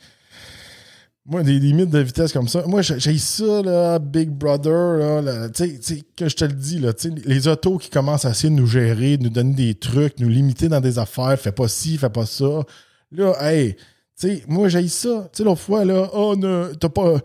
Moi, 1.29 1.43
des 1.43 1.59
limites 1.59 1.91
de 1.91 1.99
vitesse 1.99 2.33
comme 2.33 2.47
ça. 2.47 2.63
Moi, 2.67 2.83
j'ai 2.83 3.19
ça, 3.19 3.61
là, 3.63 3.99
Big 3.99 4.31
Brother, 4.31 4.99
là. 4.99 5.23
là, 5.23 5.49
tu 5.49 5.79
sais, 5.81 6.05
que 6.17 6.29
je 6.29 6.37
te 6.37 6.45
le 6.45 6.53
dis, 6.53 6.79
là, 6.79 6.93
tu 6.93 7.09
sais, 7.09 7.15
les 7.25 7.49
autos 7.49 7.79
qui 7.79 7.91
commencent 7.91 8.25
à 8.25 8.31
essayer 8.31 8.49
de 8.49 8.55
nous 8.55 8.69
gérer, 8.69 9.17
de 9.17 9.25
nous 9.25 9.31
donner 9.31 9.55
des 9.55 9.75
trucs, 9.75 10.21
nous 10.21 10.29
limiter 10.29 10.69
dans 10.69 10.81
des 10.81 11.01
affaires, 11.01 11.37
fais 11.39 11.51
pas 11.51 11.67
ci, 11.67 11.99
fais 11.99 12.11
pas 12.11 12.27
ça. 12.27 12.63
Là, 13.11 13.35
hey, 13.41 13.75
tu 13.75 14.29
sais, 14.29 14.45
moi, 14.47 14.69
j'ai 14.69 14.87
ça. 14.87 15.29
Tu 15.33 15.39
sais, 15.39 15.45
l'autre 15.45 15.63
fois, 15.63 15.85
là, 15.85 16.09
oh, 16.13 16.37
ne, 16.37 16.73
t'as 16.75 16.89
pas. 16.89 17.17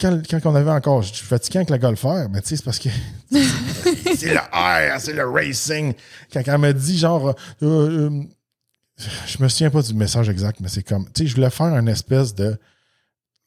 Quand, 0.00 0.20
quand 0.28 0.40
on 0.44 0.54
avait 0.56 0.72
encore, 0.72 1.02
je 1.02 1.14
suis 1.14 1.26
fatigué 1.26 1.58
avec 1.58 1.70
le 1.70 1.78
golfeur, 1.78 2.28
mais 2.30 2.42
tu 2.42 2.48
sais, 2.48 2.56
c'est 2.56 2.64
parce 2.64 2.80
que. 2.80 2.88
c'est 3.30 4.34
le 4.34 4.40
R, 4.40 5.00
c'est 5.00 5.12
le 5.12 5.28
racing. 5.28 5.94
Quand 6.32 6.42
elle 6.44 6.58
m'a 6.58 6.72
dit, 6.72 6.98
genre, 6.98 7.28
euh, 7.28 7.34
euh, 7.62 8.22
je 9.28 9.40
me 9.40 9.48
souviens 9.48 9.70
pas 9.70 9.82
du 9.82 9.94
message 9.94 10.28
exact, 10.28 10.58
mais 10.60 10.68
c'est 10.68 10.82
comme, 10.82 11.04
tu 11.14 11.22
sais, 11.22 11.28
je 11.28 11.36
voulais 11.36 11.50
faire 11.50 11.66
un 11.66 11.86
espèce 11.86 12.34
de 12.34 12.58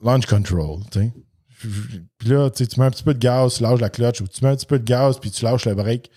launch 0.03 0.25
control, 0.25 0.79
tu 0.91 0.99
sais. 0.99 1.13
Puis 2.17 2.29
là, 2.29 2.49
tu 2.49 2.65
mets 2.79 2.85
un 2.85 2.91
petit 2.91 3.03
peu 3.03 3.13
de 3.13 3.19
gaz, 3.19 3.55
tu 3.55 3.63
lâches 3.63 3.79
la 3.79 3.89
clutch, 3.89 4.21
ou 4.21 4.27
tu 4.27 4.43
mets 4.43 4.51
un 4.51 4.55
petit 4.55 4.65
peu 4.65 4.79
de 4.79 4.83
gaz, 4.83 5.19
puis 5.19 5.29
tu 5.29 5.45
lâches 5.45 5.65
le 5.65 5.75
break. 5.75 6.09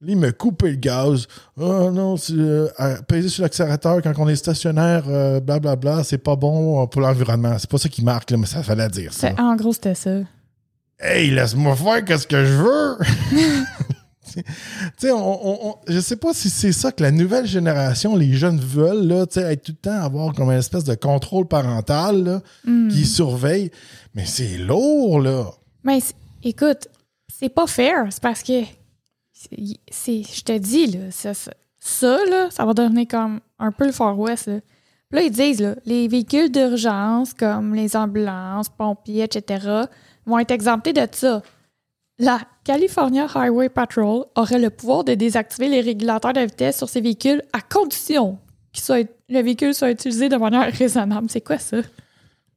Là, 0.00 0.12
il 0.12 0.18
me 0.18 0.30
coupait 0.30 0.70
le 0.70 0.76
gaz. 0.76 1.26
Oh 1.56 1.90
non, 1.90 2.16
euh, 2.30 2.68
peser 3.08 3.28
sur 3.28 3.42
l'accélérateur 3.42 4.02
quand 4.02 4.12
on 4.18 4.28
est 4.28 4.36
stationnaire, 4.36 5.04
euh, 5.08 5.40
blablabla, 5.40 6.04
c'est 6.04 6.18
pas 6.18 6.36
bon 6.36 6.86
pour 6.86 7.00
l'environnement. 7.00 7.56
C'est 7.58 7.70
pas 7.70 7.78
ça 7.78 7.88
qui 7.88 8.04
marque, 8.04 8.30
là, 8.30 8.36
mais 8.36 8.46
ça 8.46 8.62
fallait 8.62 8.88
dire 8.88 9.12
ça. 9.12 9.32
En 9.38 9.56
gros, 9.56 9.72
c'était 9.72 9.94
ça. 9.94 10.20
Hey, 10.98 11.30
laisse-moi 11.30 11.74
faire 11.76 12.04
qu'est-ce 12.04 12.26
que 12.26 12.44
je 12.44 12.52
veux. 12.52 12.98
tu 14.98 15.06
sais, 15.06 15.12
on, 15.12 15.76
je 15.88 15.98
sais 16.00 16.16
pas 16.16 16.32
si 16.34 16.50
c'est 16.50 16.72
ça 16.72 16.92
que 16.92 17.02
la 17.02 17.10
nouvelle 17.10 17.46
génération, 17.46 18.14
les 18.16 18.32
jeunes 18.34 18.58
veulent, 18.60 19.06
là, 19.06 19.26
tu 19.26 19.34
sais, 19.40 19.52
être 19.52 19.62
tout 19.64 19.72
le 19.72 19.78
temps 19.90 20.00
avoir 20.02 20.34
comme 20.34 20.50
une 20.50 20.58
espèce 20.58 20.84
de 20.84 20.94
contrôle 20.94 21.46
parental 21.46 22.22
là, 22.24 22.40
Hmm. 22.64 22.88
qui 22.88 23.04
surveille. 23.04 23.70
Mais 24.14 24.24
c'est 24.26 24.58
lourd, 24.58 25.20
là. 25.20 25.46
Mais 25.84 25.98
écoute, 26.42 26.88
c'est 27.38 27.48
pas 27.48 27.66
fair. 27.66 28.06
C'est 28.10 28.22
parce 28.22 28.42
que. 28.42 28.62
c'est- 29.32 29.78
c'est- 29.90 30.22
Je 30.34 30.42
te 30.42 30.56
dis, 30.58 30.86
là, 30.86 31.10
ça, 31.10 31.34
ça, 31.34 31.52
ça, 31.78 32.18
là, 32.30 32.48
ça 32.50 32.64
va 32.64 32.72
devenir 32.74 33.06
comme 33.08 33.40
un 33.58 33.70
peu 33.72 33.86
le 33.86 33.92
Far 33.92 34.18
West. 34.18 34.46
Là, 34.48 34.60
Puis 35.10 35.18
là 35.20 35.22
ils 35.26 35.30
disent, 35.30 35.60
là, 35.60 35.76
les 35.84 36.08
véhicules 36.08 36.50
d'urgence, 36.50 37.32
comme 37.32 37.74
les 37.74 37.94
ambulances, 37.94 38.68
pompiers, 38.68 39.22
etc., 39.24 39.84
vont 40.26 40.38
être 40.40 40.50
exemptés 40.50 40.92
de 40.92 41.06
ça. 41.12 41.42
La 42.18 42.40
California 42.64 43.26
Highway 43.34 43.68
Patrol 43.68 44.24
aurait 44.36 44.58
le 44.58 44.70
pouvoir 44.70 45.04
de 45.04 45.14
désactiver 45.14 45.68
les 45.68 45.80
régulateurs 45.82 46.32
de 46.32 46.40
vitesse 46.40 46.78
sur 46.78 46.88
ces 46.88 47.00
véhicules 47.00 47.42
à 47.52 47.60
condition 47.60 48.38
que 48.72 48.80
soit- 48.80 49.08
le 49.28 49.40
véhicule 49.42 49.74
soit 49.74 49.90
utilisé 49.90 50.28
de 50.28 50.36
manière 50.36 50.72
raisonnable. 50.72 51.28
C'est 51.28 51.40
quoi 51.42 51.58
ça? 51.58 51.78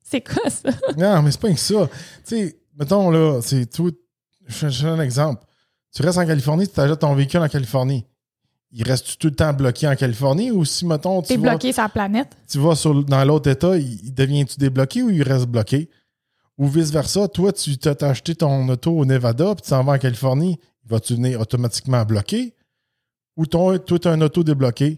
C'est 0.03 0.21
quoi 0.21 0.49
ça? 0.49 0.69
Non, 0.97 1.21
mais 1.21 1.31
c'est 1.31 1.41
pas 1.41 1.51
que 1.51 1.59
ça. 1.59 1.87
Tu 2.25 2.35
sais, 2.35 2.59
mettons, 2.77 3.09
là, 3.09 3.41
c'est 3.41 3.65
tout. 3.69 3.91
Je 4.47 4.69
je 4.69 4.83
donne 4.83 4.99
un 4.99 5.03
exemple. 5.03 5.43
Tu 5.93 6.01
restes 6.03 6.17
en 6.17 6.25
Californie, 6.25 6.67
tu 6.67 6.73
t'achètes 6.73 6.99
ton 6.99 7.13
véhicule 7.13 7.41
en 7.41 7.47
Californie. 7.49 8.05
Il 8.71 8.83
reste 8.83 9.17
tout 9.19 9.27
le 9.27 9.35
temps 9.35 9.51
bloqué 9.51 9.87
en 9.87 9.95
Californie 9.95 10.51
ou 10.51 10.63
si, 10.63 10.85
mettons, 10.85 11.21
tu 11.21 11.29
T'es 11.29 11.37
bloqué 11.37 11.73
sur 11.73 11.81
la 11.83 11.89
planète? 11.89 12.29
tu 12.47 12.59
vas 12.59 12.75
sur, 12.75 13.03
dans 13.03 13.25
l'autre 13.25 13.49
État, 13.49 13.75
il, 13.77 14.05
il 14.05 14.13
devient-tu 14.13 14.57
débloqué 14.59 15.01
ou 15.03 15.09
il 15.09 15.23
reste 15.23 15.47
bloqué? 15.47 15.89
Ou 16.59 16.67
vice-versa, 16.67 17.27
toi, 17.29 17.51
tu 17.53 17.77
t'as 17.77 17.95
t'as 17.95 18.09
acheté 18.09 18.35
ton 18.35 18.67
auto 18.69 18.91
au 18.91 19.05
Nevada 19.05 19.55
puis 19.55 19.61
tu 19.63 19.69
s'en 19.69 19.83
vas 19.83 19.93
en 19.93 19.97
Californie, 19.97 20.59
il 20.83 20.89
va-tu 20.91 21.15
venir 21.15 21.39
automatiquement 21.39 22.03
bloqué? 22.03 22.53
Ou 23.37 23.45
ton, 23.45 23.77
toi, 23.79 23.97
tu 23.97 24.07
as 24.07 24.11
un 24.11 24.21
auto 24.21 24.43
débloqué? 24.43 24.97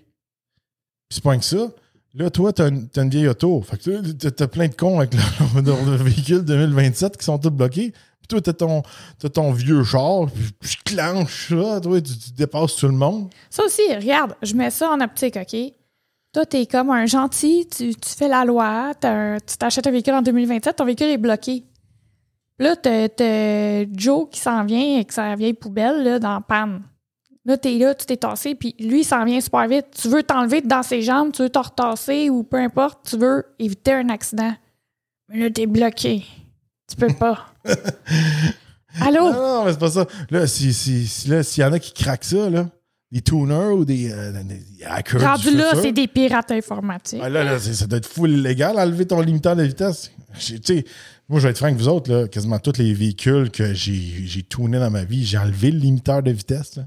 Puis 1.08 1.15
c'est 1.15 1.24
pas 1.24 1.38
que 1.38 1.44
ça. 1.46 1.70
Là, 2.15 2.30
toi, 2.30 2.51
tu 2.51 2.62
as, 2.63 2.68
une 2.68 3.10
vieille 3.10 3.27
auto. 3.27 3.62
Fait 3.62 3.77
que 3.77 4.12
tu 4.12 4.44
as 4.44 4.48
plein 4.48 4.68
de 4.68 4.74
cons 4.74 5.00
avec 5.00 5.13
le, 5.13 5.62
le- 5.62 5.91
le 5.91 5.98
véhicule 6.03 6.44
2027 6.44 7.15
qui 7.15 7.24
sont 7.24 7.38
tous 7.38 7.51
bloqués. 7.51 7.91
Puis 7.91 8.27
toi, 8.27 8.41
tu 8.41 8.50
as 8.50 8.53
ton, 8.53 8.82
t'as 9.20 9.30
ton 9.30 9.51
vieux 9.51 9.84
char, 9.84 10.27
puis 10.32 10.50
je 10.62 10.77
clenche 10.84 11.50
ça, 11.50 11.80
toi, 11.80 12.01
tu, 12.01 12.18
tu 12.18 12.32
dépasses 12.32 12.75
tout 12.75 12.88
le 12.88 12.94
monde. 12.94 13.30
Ça 13.50 13.63
aussi, 13.63 13.82
regarde, 13.96 14.36
je 14.41 14.53
mets 14.56 14.72
ça 14.72 14.89
en 14.91 15.00
optique, 15.00 15.38
OK? 15.38 15.56
Toi, 16.33 16.45
t'es 16.45 16.65
comme 16.65 16.89
un 16.91 17.05
gentil, 17.05 17.67
tu, 17.67 17.93
tu 17.93 18.09
fais 18.09 18.29
la 18.29 18.45
loi, 18.45 18.93
un- 19.03 19.38
tu 19.45 19.57
t'achètes 19.57 19.85
un 19.88 19.91
véhicule 19.91 20.13
en 20.13 20.21
2027, 20.21 20.77
ton 20.77 20.85
véhicule 20.85 21.07
est 21.07 21.17
bloqué. 21.17 21.65
Là, 22.57 22.75
t'as 22.75 23.09
t'as 23.09 23.85
Joe 23.91 24.29
qui 24.31 24.39
s'en 24.39 24.63
vient 24.63 24.95
avec 24.95 25.11
sa 25.11 25.35
vieille 25.35 25.53
poubelle 25.55 26.03
là, 26.03 26.19
dans 26.19 26.35
la 26.35 26.41
panne. 26.41 26.83
Là, 27.43 27.57
t'es 27.57 27.77
là, 27.79 27.95
tu 27.95 28.05
t'es 28.05 28.17
tassé, 28.17 28.53
puis 28.55 28.75
lui, 28.79 29.01
il 29.01 29.03
s'en 29.03 29.25
vient 29.25 29.41
super 29.41 29.67
vite. 29.67 29.88
Tu 30.00 30.07
veux 30.07 30.21
t'enlever 30.23 30.61
dans 30.61 30.83
ses 30.83 31.01
jambes, 31.01 31.31
tu 31.33 31.41
veux 31.41 31.50
te 31.50 31.57
retasser 31.59 32.29
ou 32.29 32.43
peu 32.43 32.57
importe, 32.57 33.09
tu 33.09 33.17
veux 33.17 33.45
éviter 33.57 33.93
un 33.93 34.09
accident. 34.09 34.53
Mais 35.27 35.39
là, 35.39 35.50
t'es 35.50 35.65
bloqué. 35.65 36.23
Tu 36.88 36.95
peux 36.95 37.13
pas. 37.13 37.47
Allô? 39.01 39.31
Non, 39.31 39.33
non, 39.33 39.65
mais 39.65 39.71
c'est 39.71 39.79
pas 39.79 39.89
ça. 39.91 40.05
Là, 40.29 40.45
si, 40.47 40.71
si, 40.73 41.07
si- 41.07 41.29
là, 41.29 41.41
s'il 41.43 41.63
y 41.63 41.65
en 41.65 41.73
a 41.73 41.79
qui 41.79 41.93
craquent 41.93 42.23
ça, 42.25 42.50
là, 42.50 42.67
des 43.12 43.22
tuners 43.22 43.74
ou 43.74 43.84
des, 43.86 44.12
euh, 44.12 44.32
des 44.44 44.63
hackers. 44.86 45.22
Rendu 45.22 45.56
là, 45.56 45.74
c'est 45.82 45.91
des 45.91 46.08
pirates 46.08 46.51
informatiques. 46.51 47.20
Ah, 47.22 47.30
là, 47.30 47.44
là, 47.44 47.60
c'est- 47.60 47.74
ça 47.74 47.86
doit 47.88 47.98
être 47.98 48.08
full 48.08 48.30
illégal, 48.32 48.77
enlever 48.80 49.06
ton 49.06 49.20
limiteur 49.22 49.56
de 49.56 49.63
vitesse. 49.63 50.12
Moi, 51.30 51.39
je 51.39 51.44
vais 51.46 51.51
être 51.51 51.58
franc 51.58 51.68
avec 51.68 51.77
vous 51.77 51.88
autres, 51.88 52.12
là, 52.12 52.27
quasiment 52.27 52.60
tous 52.60 52.77
les 52.77 52.94
véhicules 52.94 53.50
que 53.51 53.74
j'ai 53.74 54.25
j'ai 54.25 54.44
tuné 54.44 54.80
dans 54.80 54.91
ma 54.91 55.03
vie, 55.03 55.25
j'ai 55.25 55.38
enlevé 55.38 55.72
le 55.72 55.80
limiteur 55.80 56.24
de 56.24 56.32
vitesse. 56.32 56.75
là. 56.77 56.84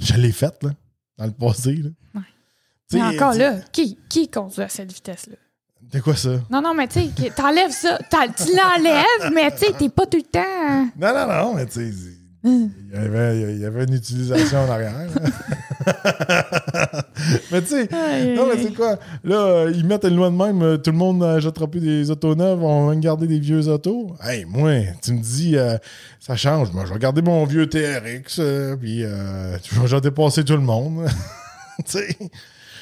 Je 0.00 0.14
l'ai 0.14 0.32
fait, 0.32 0.54
là, 0.62 0.70
dans 1.16 1.26
le 1.26 1.32
passé. 1.32 1.74
Là. 1.74 1.90
Ouais. 2.14 2.20
Mais 2.92 3.02
encore 3.16 3.34
là, 3.34 3.56
qui, 3.72 3.98
qui 4.08 4.28
conduit 4.28 4.62
à 4.62 4.68
cette 4.68 4.92
vitesse-là? 4.92 5.36
C'est 5.92 6.00
quoi 6.02 6.16
ça? 6.16 6.30
Non, 6.50 6.60
non, 6.60 6.74
mais 6.74 6.86
tu 6.88 7.00
sais, 7.00 7.30
t'enlèves 7.34 7.70
ça. 7.72 7.98
Tu 8.10 8.52
l'enlèves, 8.56 9.32
mais 9.32 9.50
tu 9.52 9.58
sais, 9.66 9.72
t'es 9.72 9.88
pas 9.88 10.06
tout 10.06 10.18
le 10.18 10.22
temps. 10.22 10.40
hein. 10.44 10.90
Non, 10.98 11.14
non, 11.14 11.26
non, 11.26 11.54
mais 11.54 11.66
tu 11.66 11.72
sais. 11.72 11.92
Il 12.44 12.70
y 12.92 12.96
avait, 12.96 13.54
il 13.54 13.60
y 13.60 13.64
avait 13.64 13.84
une 13.84 13.94
utilisation 13.94 14.60
en 14.60 14.70
arrière. 14.70 14.94
là. 14.94 15.06
mais 17.52 17.62
tu 17.62 17.68
sais, 17.68 17.88
Non, 18.36 18.46
mais 18.46 18.62
c'est 18.62 18.74
quoi? 18.74 18.96
Là, 19.24 19.36
euh, 19.36 19.72
ils 19.74 19.84
mettent 19.84 20.04
une 20.04 20.16
loi 20.16 20.30
de 20.30 20.36
même, 20.36 20.62
euh, 20.62 20.76
tout 20.76 20.90
le 20.92 20.96
monde 20.96 21.18
n'achètera 21.18 21.66
plus 21.66 21.80
des 21.80 22.10
autos 22.10 22.34
neuves, 22.34 22.62
on 22.62 22.86
va 22.86 22.96
garder 22.96 23.26
des 23.26 23.40
vieux 23.40 23.68
autos. 23.68 24.14
Hey, 24.22 24.44
moi, 24.44 24.72
tu 25.02 25.12
me 25.12 25.20
dis, 25.20 25.56
euh, 25.56 25.76
ça 26.20 26.36
change. 26.36 26.72
Moi, 26.72 26.84
je 26.86 26.92
vais 26.92 26.98
garder 26.98 27.22
mon 27.22 27.44
vieux 27.44 27.68
TRX, 27.68 28.38
euh, 28.38 28.76
puis 28.76 29.04
euh, 29.04 29.58
je 29.58 29.94
vais 29.96 30.00
dépasser 30.00 30.44
tout 30.44 30.56
le 30.56 30.60
monde. 30.60 31.06
tu 31.78 31.84
sais? 31.86 32.16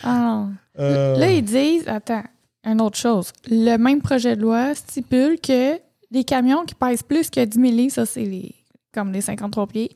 Ah. 0.02 0.46
Là, 0.76 1.30
ils 1.30 1.42
disent, 1.42 1.88
attends, 1.88 2.24
une 2.64 2.80
autre 2.80 2.98
chose. 2.98 3.32
Le 3.50 3.76
même 3.76 4.02
projet 4.02 4.36
de 4.36 4.42
loi 4.42 4.74
stipule 4.74 5.40
que 5.40 5.78
les 6.10 6.24
camions 6.24 6.64
qui 6.64 6.74
pèsent 6.74 7.02
plus 7.02 7.30
que 7.30 7.44
10 7.44 7.58
000 7.58 7.72
livres, 7.72 7.94
ça, 7.94 8.06
c'est 8.06 8.24
les, 8.24 8.54
comme 8.96 9.12
les 9.12 9.20
53 9.20 9.66
pieds, 9.66 9.90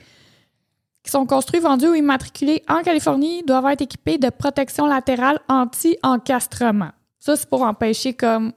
qui 1.02 1.11
sont 1.11 1.25
construits, 1.26 1.61
vendus 1.61 1.88
ou 1.88 1.95
immatriculés 1.95 2.62
en 2.69 2.83
Californie, 2.83 3.42
doivent 3.42 3.66
être 3.69 3.80
équipés 3.80 4.19
de 4.19 4.28
protection 4.28 4.85
latérale 4.87 5.40
anti-encastrement. 5.49 6.90
Ça, 7.19 7.37
c'est 7.37 7.49
pour 7.49 7.62
empêcher, 7.62 8.12
comme, 8.14 8.52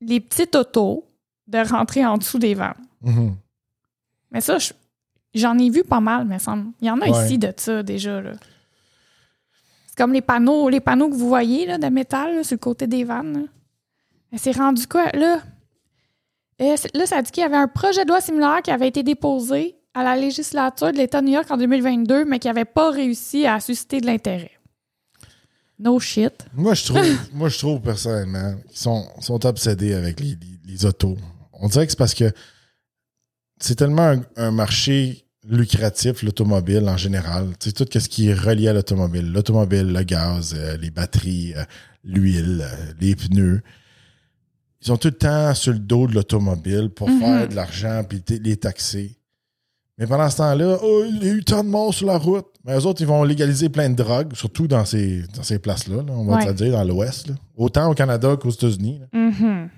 les 0.00 0.18
petites 0.20 0.56
autos 0.56 1.04
de 1.46 1.58
rentrer 1.58 2.04
en 2.04 2.18
dessous 2.18 2.38
des 2.38 2.54
vannes. 2.54 2.74
mhm. 3.02 3.36
Mais 4.32 4.40
ça, 4.40 4.58
je- 4.58 4.72
j'en 5.34 5.56
ai 5.58 5.70
vu 5.70 5.82
pas 5.84 6.00
mal, 6.00 6.24
mais 6.26 6.38
semble. 6.38 6.72
Il 6.80 6.86
y 6.88 6.90
en 6.90 7.00
a 7.00 7.08
Ouais. 7.08 7.24
ici 7.24 7.38
de 7.38 7.52
ça 7.56 7.82
déjà. 7.82 8.22
C'est 9.86 9.96
comme 9.96 10.12
les 10.12 10.20
panneaux, 10.22 10.68
les 10.68 10.80
panneaux 10.80 11.08
que 11.08 11.14
vous 11.14 11.28
voyez 11.28 11.66
là, 11.66 11.78
de 11.78 11.86
métal 11.88 12.36
là, 12.36 12.44
sur 12.44 12.54
le 12.54 12.58
côté 12.60 12.86
des 12.86 13.04
vannes. 13.04 13.32
là. 13.34 13.46
Mais 14.32 14.38
C'est 14.38 14.56
rendu 14.56 14.86
quoi? 14.86 15.10
Là, 15.12 15.40
Euh, 16.60 16.76
c'est- 16.76 16.94
là, 16.96 17.06
ça 17.06 17.22
dit 17.22 17.30
qu'il 17.30 17.42
y 17.42 17.46
avait 17.46 17.56
un 17.56 17.68
projet 17.68 18.04
de 18.04 18.08
loi 18.08 18.20
similaire 18.20 18.60
qui 18.62 18.70
avait 18.70 18.88
été 18.88 19.02
déposé 19.02 19.76
à 19.94 20.04
la 20.04 20.16
législature 20.16 20.92
de 20.92 20.96
l'État 20.96 21.20
de 21.20 21.26
New 21.26 21.32
York 21.32 21.50
en 21.50 21.56
2022, 21.56 22.24
mais 22.24 22.38
qui 22.38 22.48
n'avait 22.48 22.64
pas 22.64 22.90
réussi 22.90 23.46
à 23.46 23.60
susciter 23.60 24.00
de 24.00 24.06
l'intérêt. 24.06 24.52
No 25.78 25.98
shit. 25.98 26.32
Moi, 26.52 26.74
je 26.74 26.84
trouve, 26.84 27.00
moi, 27.32 27.48
je 27.48 27.58
trouve 27.58 27.80
personnellement 27.80 28.54
qu'ils 28.68 28.78
sont, 28.78 29.06
sont 29.20 29.46
obsédés 29.46 29.94
avec 29.94 30.20
les, 30.20 30.84
autos. 30.84 31.16
On 31.54 31.68
dirait 31.68 31.86
que 31.86 31.92
c'est 31.92 31.98
parce 31.98 32.14
que 32.14 32.30
c'est 33.58 33.74
tellement 33.74 34.14
un, 34.36 34.50
marché 34.50 35.24
lucratif, 35.44 36.22
l'automobile 36.22 36.88
en 36.88 36.96
général. 36.96 37.48
Sais, 37.58 37.72
tout 37.72 37.86
ce 37.98 38.08
qui 38.08 38.28
est 38.28 38.34
relié 38.34 38.68
à 38.68 38.72
l'automobile. 38.72 39.32
L'automobile, 39.32 39.92
le 39.92 40.02
gaz, 40.04 40.54
euh, 40.56 40.76
les 40.76 40.90
batteries, 40.90 41.54
euh, 41.56 41.64
l'huile, 42.04 42.64
les 43.00 43.16
pneus. 43.16 43.62
Ils 44.82 44.86
sont 44.86 44.96
tout 44.96 45.08
le 45.08 45.14
temps 45.18 45.54
sur 45.54 45.72
le 45.72 45.78
dos 45.78 46.06
de 46.06 46.14
l'automobile 46.14 46.90
pour 46.90 47.08
Mhm. 47.08 47.20
faire 47.20 47.48
de 47.48 47.54
l'argent 47.54 48.02
puis 48.08 48.22
les 48.28 48.56
taxer. 48.56 49.16
Mais 49.98 50.06
pendant 50.06 50.30
ce 50.30 50.38
temps-là, 50.38 50.78
oh, 50.82 51.04
il 51.06 51.22
y 51.22 51.28
a 51.28 51.32
eu 51.34 51.44
tant 51.44 51.62
de 51.62 51.68
morts 51.68 51.92
sur 51.92 52.06
la 52.06 52.16
route. 52.16 52.46
Mais 52.64 52.74
eux 52.78 52.86
autres, 52.86 53.02
ils 53.02 53.06
vont 53.06 53.22
légaliser 53.22 53.68
plein 53.68 53.90
de 53.90 53.94
drogues, 53.94 54.34
surtout 54.34 54.66
dans 54.66 54.84
ces, 54.86 55.22
dans 55.36 55.42
ces 55.42 55.58
places-là, 55.58 55.96
là, 55.96 56.12
on 56.12 56.24
va 56.24 56.36
Ouais. 56.36 56.42
te 56.44 56.48
le 56.48 56.54
dire, 56.54 56.72
dans 56.72 56.84
l'Ouest. 56.84 57.28
là. 57.28 57.34
Autant 57.56 57.90
au 57.90 57.94
Canada 57.94 58.34
qu'aux 58.40 58.50
États-Unis. 58.50 59.00
Là, 59.00 59.06
Mhm. 59.12 59.68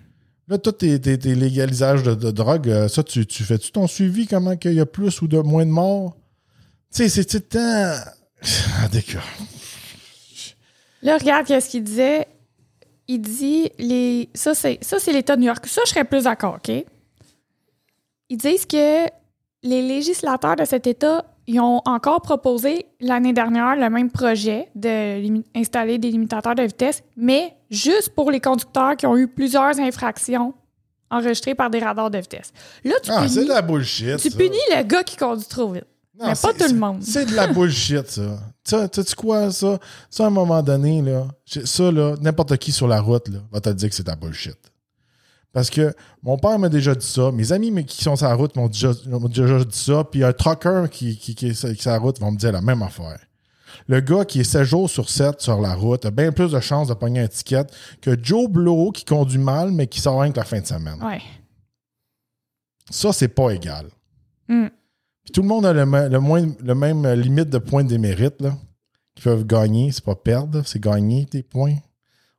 Là, 0.48 0.58
toi, 0.58 0.72
tes, 0.72 1.00
tes- 1.00 1.18
tes 1.18 1.34
légalisages 1.34 2.02
de, 2.02 2.14
de 2.14 2.30
drogue, 2.32 2.68
euh, 2.68 2.88
ça, 2.88 3.02
tu, 3.02 3.24
tu 3.26 3.42
fais-tu 3.44 3.70
ton 3.72 3.86
suivi, 3.86 4.26
comment 4.26 4.56
qu'il 4.56 4.74
y 4.74 4.80
a 4.80 4.86
plus 4.86 5.22
ou 5.22 5.28
de 5.28 5.38
moins 5.38 5.64
de 5.64 5.70
morts? 5.70 6.16
Tu 6.94 6.98
sais, 6.98 7.08
c'est 7.08 7.24
tout 7.24 7.36
le 7.36 7.42
temps... 7.42 8.10
Ah, 8.84 8.88
d'accord. 8.92 9.22
Là, 11.02 11.18
regarde 11.18 11.46
qu'est-ce 11.46 11.68
qu'il 11.70 11.82
disait. 11.84 12.26
Il 13.08 13.20
dit 13.20 13.70
les 13.78 14.28
ça 14.34 14.54
c'est 14.54 14.78
ça 14.82 14.98
c'est 14.98 15.12
l'État 15.12 15.36
de 15.36 15.40
New 15.40 15.46
York. 15.46 15.66
Ça 15.66 15.82
je 15.84 15.90
serais 15.90 16.04
plus 16.04 16.24
d'accord, 16.24 16.56
OK? 16.64 16.84
Ils 18.28 18.36
disent 18.36 18.66
que 18.66 19.06
les 19.62 19.82
législateurs 19.82 20.56
de 20.56 20.64
cet 20.64 20.86
État 20.86 21.24
ils 21.48 21.58
ont 21.60 21.82
encore 21.86 22.22
proposé 22.22 22.86
l'année 23.00 23.32
dernière 23.32 23.74
le 23.74 23.90
même 23.90 24.10
projet 24.10 24.68
d'installer 24.76 25.98
des 25.98 26.10
limitateurs 26.10 26.54
de 26.54 26.62
vitesse, 26.62 27.02
mais 27.16 27.56
juste 27.68 28.10
pour 28.10 28.30
les 28.30 28.38
conducteurs 28.40 28.96
qui 28.96 29.06
ont 29.06 29.16
eu 29.16 29.26
plusieurs 29.26 29.78
infractions 29.80 30.54
enregistrées 31.10 31.56
par 31.56 31.68
des 31.68 31.80
radars 31.80 32.10
de 32.10 32.18
vitesse. 32.18 32.52
Là, 32.84 32.94
tu, 33.02 33.10
Ah, 33.12 33.28
c'est 33.28 33.42
de 33.44 33.48
la 33.48 33.60
bullshit, 33.60 34.18
tu 34.18 34.30
ça. 34.30 34.38
punis 34.38 34.56
le 34.74 34.82
gars 34.84 35.02
qui 35.02 35.16
conduit 35.16 35.44
trop 35.46 35.72
vite. 35.72 35.84
Non, 36.18 36.26
mais 36.28 36.32
pas 36.40 36.52
tout 36.54 36.72
le 36.72 36.78
monde. 36.78 37.02
C'est 37.02 37.26
de 37.26 37.34
la 37.34 37.46
bullshit, 37.52 38.06
ça. 38.08 38.38
Ça, 38.64 38.88
tu 38.88 39.02
sais 39.02 39.14
quoi, 39.16 39.50
ça? 39.50 39.78
Ça, 40.08 40.24
à 40.24 40.26
un 40.28 40.30
moment 40.30 40.62
donné, 40.62 41.02
là, 41.02 41.26
ça, 41.44 41.90
là, 41.90 42.14
n'importe 42.20 42.56
qui 42.58 42.70
sur 42.72 42.86
la 42.86 43.00
route, 43.00 43.28
là, 43.28 43.38
va 43.50 43.60
te 43.60 43.70
dire 43.70 43.88
que 43.88 43.94
c'est 43.94 44.06
la 44.06 44.16
bullshit. 44.16 44.58
Parce 45.52 45.68
que 45.68 45.94
mon 46.22 46.38
père 46.38 46.58
m'a 46.58 46.68
déjà 46.68 46.94
dit 46.94 47.06
ça, 47.06 47.30
mes 47.30 47.52
amis 47.52 47.70
mais 47.70 47.84
qui 47.84 48.02
sont 48.02 48.16
sur 48.16 48.26
la 48.26 48.34
route 48.34 48.56
m'ont 48.56 48.68
déjà, 48.68 48.94
dit 48.94 49.78
ça, 49.78 50.04
puis 50.04 50.24
un 50.24 50.32
trucker 50.32 50.84
qui, 50.90 51.18
qui, 51.18 51.34
qui 51.34 51.48
est 51.48 51.54
sur 51.54 51.68
qui 51.68 51.74
est 51.74 51.82
sur 51.82 51.90
la 51.90 51.98
route 51.98 52.18
va 52.18 52.30
me 52.30 52.36
dire 52.36 52.52
la 52.52 52.62
même 52.62 52.82
affaire. 52.82 53.18
Le 53.86 54.00
gars 54.00 54.24
qui 54.24 54.40
est 54.40 54.44
7 54.44 54.64
jours 54.64 54.88
sur 54.88 55.08
7 55.10 55.40
sur 55.40 55.60
la 55.60 55.74
route 55.74 56.04
a 56.06 56.10
bien 56.10 56.32
plus 56.32 56.52
de 56.52 56.60
chances 56.60 56.88
de 56.88 56.94
pogner 56.94 57.20
un 57.20 57.28
ticket 57.28 57.66
que 58.00 58.16
Joe 58.22 58.48
Blow 58.48 58.92
qui 58.92 59.04
conduit 59.04 59.38
mal, 59.38 59.72
mais 59.72 59.86
qui 59.86 60.00
sort 60.00 60.20
rien 60.20 60.32
que 60.32 60.38
la 60.38 60.44
fin 60.44 60.60
de 60.60 60.66
semaine. 60.66 61.02
Ouais. 61.02 61.20
Ça, 62.90 63.12
c'est 63.12 63.28
pas 63.28 63.50
égal. 63.50 63.86
Mm. 64.48 64.66
Puis 65.24 65.32
tout 65.32 65.42
le 65.42 65.48
monde 65.48 65.66
a 65.66 65.72
le, 65.72 65.84
le 65.84 66.20
moins, 66.20 66.46
le 66.62 66.74
même 66.74 67.06
limite 67.12 67.48
de 67.48 67.58
points 67.58 67.84
de 67.84 67.96
mérite 67.96 68.40
là, 68.40 68.56
qu'ils 69.14 69.24
peuvent 69.24 69.46
gagner. 69.46 69.92
C'est 69.92 70.04
pas 70.04 70.16
perdre, 70.16 70.62
c'est 70.66 70.80
gagner 70.80 71.26
des 71.30 71.42
points. 71.42 71.76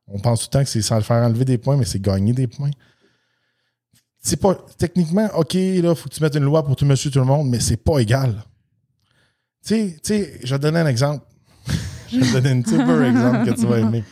On 0.06 0.18
pense 0.18 0.40
tout 0.40 0.48
le 0.48 0.58
temps 0.58 0.64
que 0.64 0.70
c'est 0.70 0.82
sans 0.82 0.96
le 0.96 1.02
faire 1.02 1.22
enlever 1.22 1.44
des 1.44 1.58
points, 1.58 1.76
mais 1.76 1.84
c'est 1.84 2.00
gagner 2.00 2.32
des 2.32 2.46
points. 2.46 2.70
C'est 4.20 4.40
pas. 4.40 4.56
Techniquement, 4.78 5.28
OK, 5.36 5.54
là, 5.54 5.94
faut 5.94 6.08
que 6.08 6.14
tu 6.14 6.22
mettes 6.22 6.34
une 6.34 6.44
loi 6.44 6.64
pour 6.64 6.76
tout 6.76 6.86
monsieur, 6.86 7.10
tout 7.10 7.18
le 7.18 7.24
monde, 7.24 7.48
mais 7.48 7.60
c'est 7.60 7.76
pas 7.76 7.98
égal. 7.98 8.42
Tu 9.64 9.74
sais, 9.74 9.96
tu 10.02 10.14
sais, 10.14 10.40
je 10.42 10.54
vais 10.54 10.58
te 10.58 10.62
donner 10.62 10.80
un 10.80 10.86
exemple. 10.86 11.24
je 12.10 12.18
vais 12.18 12.26
te 12.26 12.32
donner 12.32 12.50
un 12.50 12.62
super 12.64 13.02
exemple 13.10 13.50
que 13.50 13.58
tu 13.58 13.66
vas 13.66 13.78
aimer. 13.78 14.04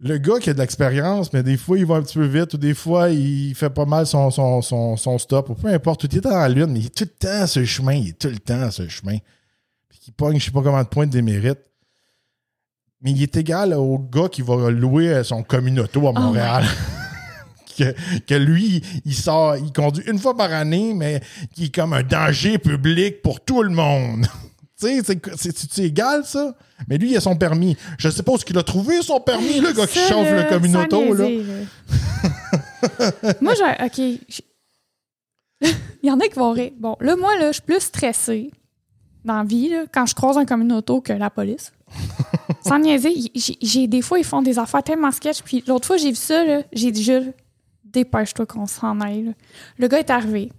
Le 0.00 0.16
gars 0.18 0.38
qui 0.38 0.48
a 0.48 0.54
de 0.54 0.58
l'expérience, 0.60 1.32
mais 1.32 1.42
des 1.42 1.56
fois, 1.56 1.76
il 1.76 1.84
va 1.84 1.96
un 1.96 2.02
petit 2.02 2.18
peu 2.18 2.26
vite, 2.26 2.54
ou 2.54 2.56
des 2.56 2.74
fois, 2.74 3.10
il 3.10 3.52
fait 3.56 3.70
pas 3.70 3.84
mal 3.84 4.06
son, 4.06 4.30
son, 4.30 4.62
son, 4.62 4.96
son 4.96 5.18
stop, 5.18 5.50
ou 5.50 5.54
peu 5.54 5.68
importe, 5.68 6.04
il 6.04 6.16
est 6.16 6.20
dans 6.20 6.30
la 6.30 6.48
lune, 6.48 6.68
mais 6.68 6.80
il 6.80 6.86
est 6.86 6.94
tout 6.94 7.04
le 7.04 7.10
temps 7.10 7.60
le 7.60 7.64
chemin, 7.64 7.94
il 7.94 8.08
est 8.10 8.18
tout 8.18 8.28
le 8.28 8.38
temps 8.38 8.68
le 8.78 8.88
chemin. 8.88 9.18
Puis 9.88 9.98
qu'il 9.98 10.14
pogne, 10.14 10.38
je 10.38 10.44
sais 10.44 10.50
pas 10.52 10.62
comment 10.62 10.82
de 10.82 10.88
points 10.88 11.06
de 11.06 11.12
démérite. 11.12 11.58
Mais 13.02 13.10
il 13.10 13.22
est 13.22 13.36
égal 13.36 13.74
au 13.74 13.98
gars 13.98 14.28
qui 14.28 14.42
va 14.42 14.70
louer 14.70 15.22
son 15.24 15.42
communauto 15.42 16.06
à 16.06 16.12
Montréal. 16.12 16.64
que, 17.76 17.94
que 18.20 18.34
lui, 18.34 18.82
il 19.04 19.14
sort, 19.14 19.56
il 19.56 19.72
conduit 19.72 20.04
une 20.06 20.18
fois 20.18 20.36
par 20.36 20.52
année, 20.52 20.94
mais 20.94 21.20
qui 21.54 21.66
est 21.66 21.74
comme 21.74 21.92
un 21.92 22.02
danger 22.04 22.58
public 22.58 23.22
pour 23.22 23.40
tout 23.40 23.62
le 23.64 23.70
monde. 23.70 24.26
tu 24.80 24.86
sais, 25.04 25.18
c'est- 25.36 25.84
égal, 25.84 26.24
ça? 26.24 26.54
Mais 26.88 26.96
lui, 26.98 27.10
il 27.10 27.16
a 27.16 27.20
son 27.20 27.36
permis. 27.36 27.76
Je 27.98 28.08
sais 28.08 28.22
pas 28.22 28.32
où 28.32 28.38
il 28.48 28.58
a 28.58 28.62
trouvé 28.62 29.02
son 29.02 29.20
permis, 29.20 29.60
le 29.60 29.72
gars 29.72 29.86
qui 29.86 29.98
chauffe 29.98 30.30
là, 30.30 30.44
le 30.44 30.48
communauto, 30.48 31.14
là. 31.14 31.28
moi, 33.40 33.54
j'ai. 33.54 33.84
OK. 33.84 33.98
Il 36.02 36.08
y 36.08 36.12
en 36.12 36.20
a 36.20 36.28
qui 36.28 36.38
vont 36.38 36.52
rire. 36.52 36.70
Bon, 36.78 36.96
là, 37.00 37.16
moi, 37.16 37.36
là, 37.36 37.48
je 37.48 37.54
suis 37.54 37.62
plus 37.62 37.80
stressée 37.80 38.50
dans 39.24 39.38
la 39.38 39.44
vie 39.44 39.68
là, 39.70 39.84
quand 39.92 40.06
je 40.06 40.14
croise 40.14 40.38
un 40.38 40.44
communauto 40.44 41.00
que 41.00 41.12
la 41.12 41.30
police. 41.30 41.72
Sans 42.66 42.78
niaiser, 42.78 43.12
j'ai- 43.60 43.88
des 43.88 44.02
fois, 44.02 44.18
ils 44.20 44.24
font 44.24 44.42
des 44.42 44.56
affaires 44.58 44.82
tellement 44.84 45.10
sketch. 45.10 45.42
Puis 45.42 45.64
l'autre 45.66 45.86
fois, 45.88 45.96
j'ai 45.96 46.10
vu 46.10 46.14
ça, 46.16 46.44
j'ai 46.72 46.92
dit, 46.92 47.02
Jules, 47.02 47.32
dépêche-toi 47.84 48.46
qu'on 48.46 48.66
s'en 48.66 49.00
aille. 49.00 49.24
là. 49.24 49.32
Le 49.78 49.88
gars 49.88 49.98
est 49.98 50.10
arrivé. 50.10 50.52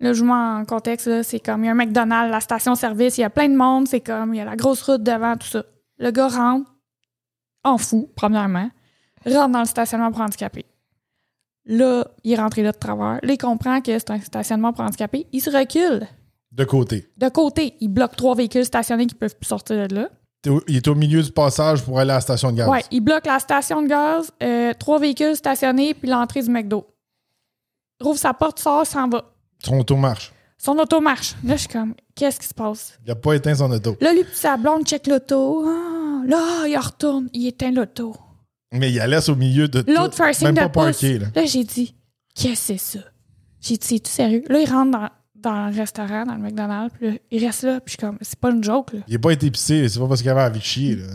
Là, 0.00 0.12
je 0.14 0.20
vous 0.20 0.26
mets 0.26 0.32
en 0.32 0.64
contexte, 0.64 1.22
c'est 1.22 1.40
comme, 1.40 1.62
il 1.62 1.66
y 1.66 1.68
a 1.68 1.72
un 1.72 1.74
McDonald's, 1.74 2.30
la 2.30 2.40
station-service, 2.40 3.18
il 3.18 3.20
y 3.20 3.24
a 3.24 3.30
plein 3.30 3.48
de 3.48 3.56
monde, 3.56 3.86
c'est 3.86 4.00
comme, 4.00 4.34
il 4.34 4.38
y 4.38 4.40
a 4.40 4.44
la 4.46 4.56
grosse 4.56 4.82
route 4.82 5.02
devant, 5.02 5.36
tout 5.36 5.46
ça. 5.46 5.62
Le 5.98 6.10
gars 6.10 6.28
rentre, 6.28 6.70
en 7.64 7.76
fou, 7.76 8.08
premièrement, 8.16 8.70
rentre 9.26 9.50
dans 9.50 9.58
le 9.60 9.66
stationnement 9.66 10.10
pour 10.10 10.22
handicapés. 10.22 10.64
Là, 11.66 12.06
il 12.24 12.32
est 12.32 12.36
rentré 12.36 12.62
là 12.62 12.72
de 12.72 12.78
travers. 12.78 13.20
Là, 13.22 13.32
il 13.32 13.38
comprend 13.38 13.82
que 13.82 13.92
c'est 13.98 14.10
un 14.10 14.20
stationnement 14.20 14.72
pour 14.72 14.82
handicapés. 14.84 15.26
Il 15.32 15.40
se 15.42 15.50
recule 15.50 16.06
De 16.50 16.64
côté. 16.64 17.06
de 17.18 17.28
côté. 17.28 17.74
Il 17.80 17.88
bloque 17.88 18.16
trois 18.16 18.34
véhicules 18.34 18.64
stationnés 18.64 19.06
qui 19.06 19.14
peuvent 19.14 19.36
plus 19.36 19.46
sortir 19.46 19.86
de 19.86 19.94
là. 19.94 20.08
Il 20.66 20.76
est 20.76 20.88
au 20.88 20.94
milieu 20.94 21.22
du 21.22 21.30
passage 21.30 21.84
pour 21.84 21.98
aller 22.00 22.12
à 22.12 22.14
la 22.14 22.20
station 22.22 22.50
de 22.50 22.56
gaz. 22.56 22.68
Ouais, 22.68 22.82
il 22.90 23.02
bloque 23.02 23.26
la 23.26 23.38
station 23.38 23.82
de 23.82 23.88
gaz, 23.88 24.32
euh, 24.42 24.72
trois 24.78 24.98
véhicules 24.98 25.36
stationnés, 25.36 25.92
puis 25.92 26.08
l'entrée 26.08 26.40
du 26.40 26.48
McDo. 26.48 26.86
Rouvre 28.00 28.18
sa 28.18 28.32
porte, 28.32 28.58
sort, 28.58 28.86
s'en 28.86 29.06
va. 29.10 29.22
Son 29.64 29.78
auto 29.78 29.96
marche. 29.96 30.32
Son 30.58 30.78
auto 30.78 31.00
marche. 31.00 31.34
Là, 31.44 31.56
je 31.56 31.60
suis 31.60 31.68
comme, 31.68 31.94
qu'est-ce 32.14 32.38
qui 32.38 32.46
se 32.46 32.54
passe? 32.54 32.98
Il 33.06 33.10
a 33.10 33.14
pas 33.14 33.34
éteint 33.34 33.54
son 33.54 33.70
auto. 33.70 33.96
Là, 34.00 34.12
lui, 34.12 34.24
sa 34.32 34.56
blonde 34.56 34.86
check 34.86 35.06
l'auto. 35.06 35.64
Ah, 35.66 36.22
là, 36.26 36.66
il 36.68 36.76
retourne, 36.76 37.28
il 37.32 37.46
éteint 37.46 37.70
l'auto. 37.70 38.14
Mais 38.72 38.90
il 38.90 38.96
la 38.96 39.06
laisse 39.06 39.28
au 39.28 39.36
milieu 39.36 39.68
de 39.68 39.82
tout. 39.82 39.90
L'autre 39.90 40.14
fait 40.14 40.42
Même 40.42 40.54
de 40.54 40.60
pas 40.60 40.68
parké, 40.68 41.18
là. 41.18 41.28
Là, 41.34 41.44
j'ai 41.44 41.64
dit, 41.64 41.94
qu'est-ce 42.34 42.72
que 42.72 42.78
c'est 42.78 42.98
ça? 42.98 43.04
J'ai 43.60 43.76
dit, 43.76 43.86
c'est-tu 43.86 44.10
sérieux? 44.10 44.44
Là, 44.48 44.60
il 44.60 44.70
rentre 44.70 44.90
dans, 44.92 45.08
dans 45.34 45.66
le 45.68 45.76
restaurant, 45.76 46.24
dans 46.24 46.34
le 46.34 46.40
McDonald's, 46.40 46.94
puis 46.96 47.10
là, 47.10 47.16
il 47.30 47.44
reste 47.44 47.62
là, 47.62 47.80
puis 47.80 47.92
je 47.92 47.98
suis 47.98 47.98
comme, 48.06 48.18
c'est 48.20 48.38
pas 48.38 48.50
une 48.50 48.62
joke, 48.62 48.92
là. 48.92 49.00
Il 49.08 49.14
n'a 49.14 49.18
pas 49.18 49.32
été 49.32 49.46
épicé, 49.46 49.88
c'est 49.88 49.98
pas 49.98 50.06
parce 50.08 50.20
qu'il 50.20 50.30
avait 50.30 50.42
envie 50.42 50.58
de 50.58 50.64
chier. 50.64 50.96
Là. 50.96 51.06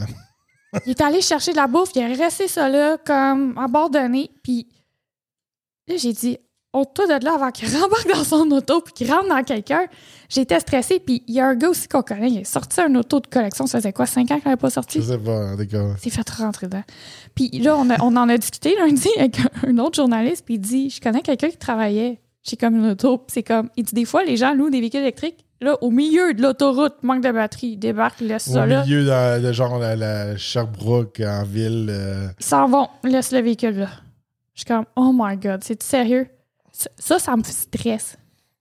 Il 0.86 0.92
est 0.92 1.02
allé 1.02 1.22
chercher 1.22 1.52
de 1.52 1.58
la 1.58 1.68
bouffe, 1.68 1.92
il 1.96 2.02
est 2.02 2.14
resté 2.16 2.48
ça 2.48 2.68
là, 2.68 2.98
comme 2.98 3.58
abandonné, 3.58 4.32
puis 4.44 4.68
là, 5.88 5.96
j'ai 5.98 6.14
dit, 6.14 6.38
ôte-toi 6.76 7.20
de 7.20 7.26
là 7.26 7.34
avant 7.36 7.52
qu'il 7.52 7.68
rembarque 7.82 8.08
dans 8.14 8.24
son 8.24 8.50
auto, 8.52 8.82
puis 8.82 8.94
qu'il 8.94 9.12
rentre 9.12 9.30
dans 9.30 9.44
quelqu'un. 9.44 9.86
J'étais 10.30 10.60
stressée, 10.60 11.00
puis 11.00 11.24
il 11.28 11.36
y 11.36 11.40
a 11.40 11.48
un 11.48 11.56
gars 11.56 11.70
aussi 11.70 11.88
qu'on 11.88 12.02
connaît, 12.02 12.30
il 12.30 12.38
est 12.40 12.44
sorti 12.44 12.82
un 12.82 12.94
auto 12.96 13.20
de 13.20 13.28
collection, 13.28 13.68
ça 13.68 13.78
faisait 13.80 13.94
quoi, 13.94 14.06
cinq 14.06 14.32
ans 14.32 14.36
qu'il 14.40 14.46
n'avait 14.46 14.58
pas 14.60 14.70
sorti? 14.70 15.00
Je 15.00 15.06
sais 15.06 15.18
pas, 15.18 15.56
tout 15.56 15.68
cas. 15.68 15.96
s'est 15.98 16.10
fait 16.10 16.30
rentrer 16.32 16.68
dedans. 16.68 16.84
Puis 17.36 17.50
là, 17.60 17.78
on, 17.78 17.90
a- 17.90 18.02
on 18.02 18.16
en 18.16 18.28
a 18.30 18.38
discuté 18.38 18.76
lundi 18.78 19.08
avec 19.18 19.38
un, 19.68 19.78
autre 19.78 19.96
journaliste, 19.96 20.44
puis 20.46 20.56
il 20.56 20.60
dit 20.60 20.90
Je 20.90 21.00
connais 21.02 21.22
quelqu'un 21.22 21.50
qui 21.50 21.58
travaillait 21.58 22.20
chez 22.44 22.58
Communauto. 22.58 23.18
Puis 23.20 23.28
c'est 23.34 23.44
comme, 23.44 23.70
il 23.78 23.84
dit 23.84 23.94
des 23.96 24.06
fois, 24.06 24.24
les 24.24 24.38
gens 24.38 24.54
louent 24.54 24.70
des 24.70 24.80
véhicules 24.80 25.02
électriques. 25.02 25.46
Là, 25.62 25.78
au 25.82 25.90
milieu 25.90 26.34
de 26.34 26.42
l'autoroute, 26.42 26.96
manque 27.02 27.24
de 27.24 27.32
batterie, 27.32 27.80
laissent 28.20 28.50
Au 28.50 28.54
ça 28.54 28.66
là. 28.66 28.84
milieu 28.84 29.06
de, 29.06 29.42
de 29.48 29.52
genre 29.54 29.80
la, 29.80 29.96
la 29.96 30.36
Sherbrooke 30.38 31.22
en 31.26 31.44
ville. 31.44 31.88
euh, 31.90 32.28
Ils 32.40 32.46
s'en 32.46 32.68
vont, 32.68 32.88
ils 33.06 33.12
laissent 33.12 33.32
le 33.32 33.40
véhicule 33.40 33.78
là. 33.78 33.88
Je 34.54 34.62
suis 34.62 34.66
comme, 34.66 34.86
oh 34.96 35.12
my 35.14 35.38
god, 35.38 35.64
c'est 35.64 35.82
sérieux? 35.82 36.28
Ça, 36.98 37.20
ça, 37.20 37.36
me 37.38 37.44
stresse. 37.44 38.18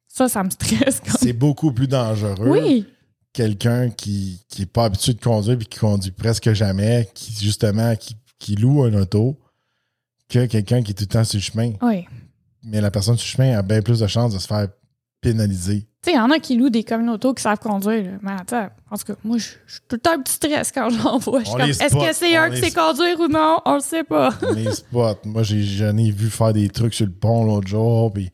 Ça, 0.07 0.29
ça 0.29 0.42
me 0.44 0.50
stresse. 0.50 1.00
comme- 1.00 1.16
c'est 1.20 1.33
beaucoup 1.33 1.72
plus 1.72 1.88
dangereux. 1.88 2.48
Oui, 2.48 2.87
Quelqu'un 3.33 3.90
qui 3.90 4.40
n'est 4.59 4.66
pas 4.66 4.85
habitué 4.85 5.14
de 5.14 5.20
conduire 5.20 5.59
et 5.61 5.64
qui 5.64 5.79
conduit 5.81 6.12
presque 6.12 6.53
jamais, 6.53 7.09
qui 7.14 7.33
justement 7.35 7.96
qui, 7.96 8.16
qui 8.38 8.55
loue 8.55 8.85
un 8.85 8.94
auto, 8.94 9.37
que 10.29 10.46
quelqu'un 10.46 10.83
qui 10.85 10.92
est 10.92 10.94
tout 10.94 11.03
le 11.03 11.09
temps 11.09 11.24
sur 11.24 11.38
le 11.38 11.42
chemin. 11.42 11.72
oui. 11.83 12.07
Mais 12.66 12.81
la 12.81 12.90
personne 12.90 13.18
sur 13.18 13.27
le 13.27 13.31
chemin 13.44 13.59
a 13.59 13.62
bien 13.62 13.83
plus 13.83 13.98
de 13.98 14.07
chances 14.07 14.33
de 14.33 14.38
se 14.38 14.46
faire 14.46 14.68
pénaliser. 15.20 15.87
Tu 16.05 16.11
sais, 16.11 16.17
il 16.17 16.19
y 16.19 16.21
en 16.21 16.31
a 16.31 16.38
qui 16.38 16.55
louent 16.55 16.69
des 16.69 16.85
communautos 16.85 17.33
qui 17.33 17.43
savent 17.43 17.59
conduire. 17.59 18.05
Là. 18.05 18.11
Mais 18.21 18.33
attends, 18.33 18.69
en 18.90 18.99
tout 18.99 19.05
cas, 19.05 19.14
moi, 19.25 19.38
je 19.38 19.45
suis 19.45 19.81
tout 19.88 19.97
le 19.97 20.01
temps 20.01 20.12
un 20.12 20.21
petit 20.21 20.35
stress 20.35 20.71
quand 20.71 20.90
j'en 21.03 21.17
vois. 21.17 21.43
Je 21.43 21.51
comme, 21.51 21.62
est-ce 21.62 21.88
spot, 21.88 22.07
que 22.07 22.12
c'est 22.14 22.37
un 22.37 22.51
qui 22.51 22.61
sait 22.61 22.71
spot. 22.71 22.97
conduire 22.97 23.21
ou 23.21 23.29
non? 23.29 23.57
On 23.64 23.75
le 23.77 23.81
sait 23.81 24.05
pas. 24.05 24.35
les 24.55 24.71
spots. 24.75 25.21
Moi, 25.25 25.43
j'ai, 25.45 25.62
j'en 25.62 25.97
ai 25.97 26.11
vu 26.11 26.29
faire 26.29 26.53
des 26.53 26.69
trucs 26.69 26.93
sur 26.93 27.07
le 27.07 27.12
pont 27.12 27.45
l'autre 27.47 27.69
jour, 27.69 28.12
puis 28.12 28.31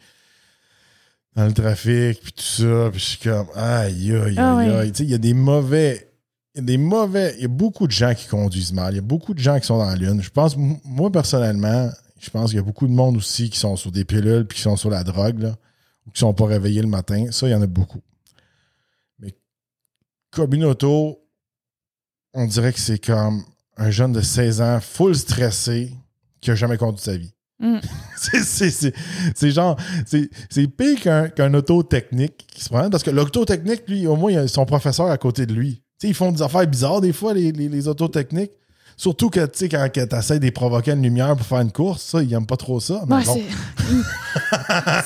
dans 1.36 1.46
le 1.46 1.52
trafic, 1.52 2.20
puis 2.20 2.32
tout 2.32 2.42
ça, 2.42 2.90
puis 2.90 2.98
je 2.98 3.04
suis 3.04 3.18
comme, 3.18 3.46
aïe, 3.54 4.12
aïe, 4.16 4.16
aïe, 4.16 4.34
Ah 4.36 4.58
aïe. 4.58 4.90
Tu 4.90 4.98
sais, 4.98 5.04
il 5.04 5.10
y 5.10 5.14
a 5.14 5.18
des 5.18 5.32
mauvais, 5.34 6.10
il 6.56 6.58
y 6.58 6.62
a 6.62 6.64
des 6.64 6.76
mauvais, 6.76 7.34
il 7.36 7.42
y 7.42 7.44
a 7.44 7.48
beaucoup 7.48 7.86
de 7.86 7.92
gens 7.92 8.14
qui 8.14 8.26
conduisent 8.26 8.72
mal, 8.72 8.94
il 8.94 8.96
y 8.96 8.98
a 8.98 9.02
beaucoup 9.02 9.32
de 9.32 9.38
gens 9.38 9.60
qui 9.60 9.66
sont 9.66 9.78
dans 9.78 9.86
la 9.86 9.94
lune. 9.94 10.20
Je 10.20 10.30
pense, 10.30 10.56
moi, 10.56 11.10
personnellement, 11.12 11.88
je 12.18 12.30
pense 12.30 12.50
qu'il 12.50 12.56
y 12.56 12.60
a 12.60 12.64
beaucoup 12.64 12.88
de 12.88 12.92
monde 12.92 13.16
aussi 13.16 13.48
qui 13.48 13.60
sont 13.60 13.76
sur 13.76 13.92
des 13.92 14.04
pilules, 14.04 14.44
puis 14.44 14.56
qui 14.56 14.62
sont 14.62 14.76
sur 14.76 14.90
la 14.90 15.04
drogue, 15.04 15.38
là, 15.40 15.54
ou 16.06 16.10
qui 16.10 16.20
sont 16.20 16.34
pas 16.34 16.46
réveillés 16.46 16.82
le 16.82 16.88
matin. 16.88 17.26
Ça, 17.30 17.48
il 17.48 17.50
y 17.50 17.54
en 17.54 17.62
a 17.62 17.66
beaucoup. 17.66 18.02
Mais 19.18 19.34
Communauto, 20.30 21.18
on 22.34 22.46
dirait 22.46 22.72
que 22.72 22.80
c'est 22.80 23.04
comme 23.04 23.44
un 23.76 23.90
jeune 23.90 24.12
de 24.12 24.20
16 24.20 24.60
ans, 24.60 24.80
full 24.80 25.14
stressé, 25.14 25.92
qui 26.40 26.50
a 26.50 26.54
jamais 26.54 26.76
conduit 26.76 27.02
sa 27.02 27.16
vie. 27.16 27.32
Mm. 27.58 27.78
c'est, 28.16 29.50
genre, 29.50 29.76
c'est, 30.06 30.66
pire 30.68 31.00
qu'un, 31.00 31.28
qu'un 31.28 31.52
auto 31.54 31.82
technique 31.82 32.46
qui 32.48 32.64
se 32.64 32.68
prend. 32.68 32.88
Parce 32.88 33.02
que 33.02 33.10
l'auto 33.10 33.44
technique, 33.44 33.82
lui, 33.88 34.06
au 34.06 34.16
moins, 34.16 34.32
il 34.32 34.38
a 34.38 34.48
son 34.48 34.64
professeur 34.64 35.06
à 35.06 35.18
côté 35.18 35.46
de 35.46 35.54
lui. 35.54 35.82
Ils 36.02 36.14
font 36.14 36.32
des 36.32 36.40
affaires 36.40 36.66
bizarres 36.66 37.02
des 37.02 37.12
fois, 37.12 37.34
les, 37.34 37.52
les, 37.52 37.68
les 37.68 37.88
autos 37.88 38.08
techniques. 38.08 38.52
Surtout 39.00 39.30
que, 39.30 39.40
tu 39.46 39.60
sais, 39.60 39.68
quand 39.70 39.88
tu 39.90 40.00
essaies 40.14 40.38
de 40.38 40.44
les 40.44 40.50
provoquer 40.50 40.90
une 40.90 41.02
lumière 41.02 41.34
pour 41.34 41.46
faire 41.46 41.60
une 41.60 41.72
course, 41.72 42.02
ça, 42.02 42.22
ils 42.22 42.34
aiment 42.34 42.44
pas 42.44 42.58
trop 42.58 42.80
ça. 42.80 43.02
Mais 43.08 43.14
Ouais, 43.16 43.24
bon. 43.24 43.40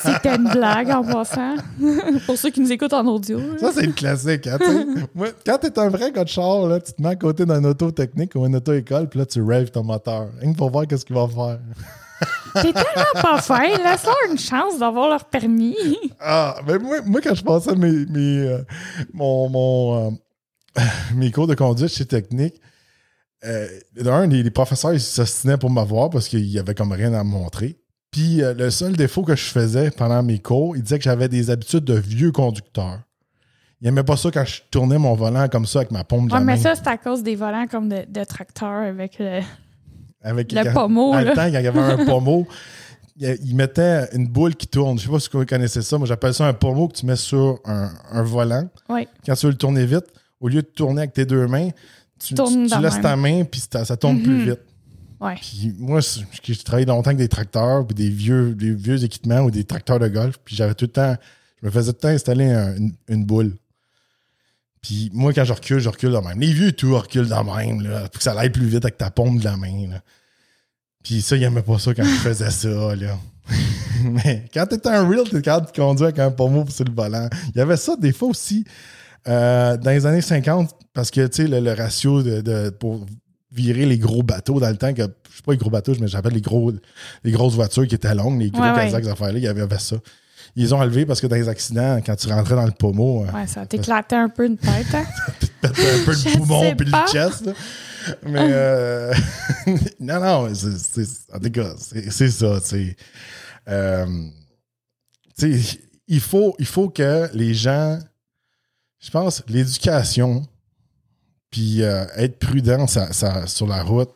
C'était 0.03 0.35
une 0.35 0.49
blague 0.49 0.89
en 0.89 1.01
passant. 1.01 1.55
Pour 2.25 2.37
ceux 2.37 2.49
qui 2.49 2.59
nous 2.59 2.73
écoutent 2.73 2.91
en 2.91 3.07
audio. 3.07 3.39
Ça, 3.57 3.71
c'est 3.73 3.85
le 3.85 3.93
classique. 3.93 4.47
Hein, 4.47 4.57
tu. 4.59 5.05
Moi, 5.15 5.29
quand 5.45 5.59
t'es 5.59 5.79
un 5.79 5.87
vrai 5.87 6.11
gars 6.11 6.25
de 6.25 6.29
char, 6.29 6.67
là, 6.67 6.81
tu 6.81 6.91
te 6.91 7.01
mets 7.01 7.07
à 7.07 7.15
côté 7.15 7.45
d'un 7.45 7.63
auto 7.63 7.89
technique 7.89 8.35
ou 8.35 8.45
une 8.45 8.57
auto-école, 8.57 9.07
puis 9.07 9.17
là, 9.19 9.25
tu 9.25 9.41
raves 9.41 9.71
ton 9.71 9.85
moteur. 9.85 10.27
Rien 10.41 10.51
pour 10.51 10.71
voir 10.71 10.85
qu'est-ce 10.87 11.05
qu'il 11.05 11.15
va 11.15 11.29
faire. 11.29 11.59
T'es 12.55 12.73
tellement 12.73 13.21
pas 13.21 13.41
fin. 13.41 13.61
Laisse-leur 13.61 14.17
une 14.29 14.37
chance 14.37 14.77
d'avoir 14.77 15.07
leur 15.07 15.23
permis. 15.23 15.77
Ah, 16.19 16.57
mais 16.67 16.79
moi, 16.79 16.97
moi, 17.05 17.21
quand 17.21 17.33
je 17.33 17.43
passais 17.45 17.75
mes, 17.77 18.05
mes, 18.07 18.45
euh, 18.45 18.61
mon, 19.13 19.47
mon, 19.47 20.07
euh, 20.77 20.81
mes 21.15 21.31
cours 21.31 21.47
de 21.47 21.55
conduite 21.55 21.93
chez 21.93 22.05
Technique, 22.05 22.55
euh, 23.45 23.67
d'un, 24.01 24.27
les, 24.27 24.43
les 24.43 24.51
professeurs, 24.51 24.93
ils 24.93 24.99
s'ostinaient 25.01 25.57
pour 25.57 25.69
m'avoir 25.69 26.09
parce 26.09 26.27
qu'il 26.27 26.45
y 26.45 26.59
avait 26.59 26.73
comme 26.75 26.91
rien 26.91 27.13
à 27.13 27.23
me 27.23 27.29
montrer. 27.29 27.77
Puis 28.11 28.41
euh, 28.41 28.53
le 28.53 28.69
seul 28.69 28.95
défaut 28.95 29.23
que 29.23 29.35
je 29.35 29.43
faisais 29.45 29.91
pendant 29.91 30.23
mes 30.23 30.39
cours, 30.39 30.75
ils 30.77 30.83
disaient 30.83 30.97
que 30.97 31.03
j'avais 31.03 31.27
des 31.29 31.49
habitudes 31.49 31.83
de 31.83 31.95
vieux 31.95 32.31
conducteur. 32.31 32.99
Ils 33.81 33.85
n'aimaient 33.85 34.03
pas 34.03 34.15
ça 34.17 34.31
quand 34.31 34.45
je 34.45 34.61
tournais 34.71 34.97
mon 34.97 35.13
volant 35.15 35.47
comme 35.49 35.65
ça 35.65 35.79
avec 35.79 35.91
ma 35.91 36.03
pompe 36.03 36.29
de 36.29 36.33
Ouais, 36.33 36.39
la 36.39 36.45
mais 36.45 36.55
main. 36.55 36.61
ça, 36.61 36.75
c'est 36.75 36.87
à 36.87 36.97
cause 36.97 37.23
des 37.23 37.35
volants 37.35 37.67
comme 37.69 37.89
de, 37.89 38.05
de 38.07 38.23
tracteur 38.23 38.69
avec 38.71 39.19
le, 39.19 39.41
avec 40.21 40.51
le 40.51 40.63
quand- 40.63 40.73
pommeau. 40.73 41.13
Le 41.15 41.23
là. 41.25 41.31
temps, 41.35 41.41
quand 41.41 41.47
il 41.47 41.53
y 41.53 41.67
avait 41.67 41.79
un 41.79 42.05
pommeau, 42.05 42.47
il 43.17 43.37
il 43.45 43.55
mettait 43.55 44.07
une 44.13 44.27
boule 44.27 44.55
qui 44.55 44.67
tourne. 44.67 44.97
Je 44.97 45.05
sais 45.05 45.09
pas 45.11 45.19
si 45.19 45.29
vous 45.31 45.45
connaissez 45.45 45.81
ça. 45.81 45.97
Moi, 45.97 46.07
j'appelle 46.07 46.33
ça 46.33 46.47
un 46.47 46.53
pommeau 46.53 46.87
que 46.87 46.95
tu 46.95 47.05
mets 47.05 47.15
sur 47.15 47.59
un, 47.65 47.89
un 48.11 48.23
volant. 48.23 48.67
Ouais. 48.89 49.07
Quand 49.25 49.35
tu 49.35 49.45
veux 49.45 49.51
le 49.51 49.57
tourner 49.57 49.85
vite, 49.85 50.05
au 50.39 50.47
lieu 50.47 50.61
de 50.61 50.67
tourner 50.67 51.01
avec 51.01 51.13
tes 51.13 51.25
deux 51.25 51.47
mains, 51.47 51.69
tu, 52.19 52.33
laisses 52.81 52.93
même. 52.93 53.01
ta 53.01 53.15
main 53.15 53.43
puis 53.43 53.61
ça, 53.71 53.85
ça 53.85 53.97
tourne 53.97 54.21
plus 54.21 54.31
Mhm. 54.39 54.49
vite. 54.49 54.59
Ouais. 55.19 55.35
Puis 55.35 55.73
moi, 55.77 55.99
j'ai 56.43 56.55
travaillé 56.57 56.85
longtemps 56.85 57.07
avec 57.09 57.17
des 57.17 57.27
tracteurs 57.29 57.85
puis 57.87 57.95
des 57.95 58.09
vieux, 58.09 58.53
des 58.53 58.73
vieux 58.73 59.03
équipements 59.03 59.39
ou 59.41 59.51
des 59.51 59.63
tracteurs 59.63 59.99
de 59.99 60.07
golf. 60.07 60.35
Puis 60.43 60.55
j'avais 60.55 60.73
tout 60.75 60.85
le 60.85 60.91
temps, 60.91 61.15
je 61.61 61.65
me 61.67 61.71
faisais 61.71 61.91
tout 61.93 61.97
le 61.97 62.01
temps 62.01 62.07
installer 62.15 62.45
un- 62.51 62.75
une, 62.75 62.93
une 63.07 63.25
boule. 63.25 63.55
Puis 64.81 65.09
moi, 65.13 65.33
quand 65.33 65.45
je 65.45 65.53
recule, 65.53 65.79
je 65.79 65.89
recule 65.89 66.11
de 66.11 66.17
même. 66.17 66.39
Les 66.39 66.53
vieux, 66.53 66.71
tout 66.71 66.95
reculent 66.95 67.27
de 67.27 67.33
même, 67.57 67.81
là, 67.81 68.01
pour 68.01 68.17
que 68.19 68.23
ça 68.23 68.37
aille 68.37 68.51
plus 68.51 68.67
vite 68.67 68.83
avec 68.85 68.97
ta 68.97 69.09
pompe 69.09 69.39
de 69.39 69.45
la 69.45 69.57
main. 69.57 69.87
là. 69.89 70.01
Puis 71.03 71.21
ça, 71.21 71.35
il 71.37 71.43
aimait 71.43 71.61
pas 71.63 71.79
ça 71.79 71.93
quand 71.93 72.03
je 72.03 72.09
faisais 72.09 72.51
ça, 72.51 72.95
là. 72.95 73.17
Mais 74.03 74.45
quand 74.53 74.65
t'es 74.67 74.87
un 74.87 75.07
real, 75.07 75.23
t'es 75.29 75.41
capable 75.41 75.67
de 75.67 75.71
conduire 75.75 76.07
avec 76.07 76.19
un 76.19 76.29
pommeau 76.31 76.65
sur 76.69 76.83
le 76.85 76.91
volant. 76.93 77.29
Il 77.53 77.57
y 77.57 77.61
avait 77.61 77.77
ça 77.77 77.95
des 77.95 78.11
fois 78.11 78.27
aussi 78.29 78.65
euh, 79.27 79.77
dans 79.77 79.91
les 79.91 80.05
années 80.05 80.21
50, 80.21 80.71
parce 80.93 81.11
que, 81.11 81.25
tu 81.27 81.43
sais, 81.43 81.47
le, 81.47 81.59
le 81.59 81.73
ratio 81.73 82.21
de, 82.23 82.41
de- 82.41 82.69
pour 82.69 83.05
virer 83.51 83.85
les 83.85 83.97
gros 83.97 84.21
bateaux 84.23 84.59
dans 84.59 84.69
le 84.69 84.77
temps, 84.77 84.93
que, 84.93 85.01
je 85.03 85.37
sais 85.37 85.43
pas 85.45 85.53
les 85.53 85.57
gros 85.57 85.69
bateaux, 85.69 85.93
mais 85.99 86.07
j'appelle 86.07 86.33
les 86.33 86.41
gros 86.41 86.71
les 87.23 87.31
grosses 87.31 87.53
voitures 87.55 87.87
qui 87.87 87.95
étaient 87.95 88.13
longues, 88.15 88.39
les 88.39 88.51
gros 88.51 88.61
Ouais, 88.61 88.69
ouais. 88.71 88.75
Kazakhs, 88.75 89.03
ces 89.05 89.09
affaires-là, 89.11 89.37
il 89.37 89.43
y 89.43 89.47
avait, 89.47 89.61
avait 89.61 89.79
ça. 89.79 89.95
Ils 90.57 90.73
ont 90.73 90.79
enlevés 90.79 91.05
parce 91.05 91.19
que 91.21 91.27
dans 91.27 91.35
les 91.35 91.49
accidents, 91.49 91.99
quand 92.05 92.15
tu 92.15 92.27
rentrais 92.27 92.55
dans 92.55 92.65
le 92.65 92.71
pommeau, 92.71 93.23
euh, 93.25 93.31
Ouais, 93.31 93.47
ça 93.47 93.65
t'éclatait 93.65 94.15
un 94.15 94.29
peu 94.29 94.45
une 94.45 94.57
tête. 94.57 94.93
Hein? 94.93 95.05
pète 95.61 95.71
un 95.79 96.05
peu 96.05 96.13
Je 96.13 96.29
le 96.29 96.37
poumon 96.37 96.75
puis 96.75 96.85
le 96.89 97.11
chest. 97.11 97.45
là. 97.45 97.53
Mais 98.23 98.39
euh, 98.41 99.13
non, 99.99 100.19
non, 100.21 100.53
c'est, 100.53 100.77
c'est- 101.03 101.33
en 101.33 101.39
tout 101.39 101.49
cas, 101.49 101.73
c'est, 101.77 102.29
ça. 102.29 102.59
C'est, 102.63 102.95
euh, 103.67 104.05
tu 105.37 105.61
sais, 105.61 105.79
il 106.07 106.19
faut, 106.19 106.55
il 106.59 106.65
faut 106.67 106.89
que 106.89 107.27
les 107.33 107.53
gens, 107.53 107.97
je 109.05 109.11
pense, 109.11 109.43
l'éducation, 109.47 110.41
puis 111.51 111.83
euh, 111.83 112.05
être 112.17 112.39
prudent 112.39 112.87
ça- 112.87 113.13
ça- 113.13 113.45
sur 113.45 113.67
la 113.67 113.83
route, 113.83 114.09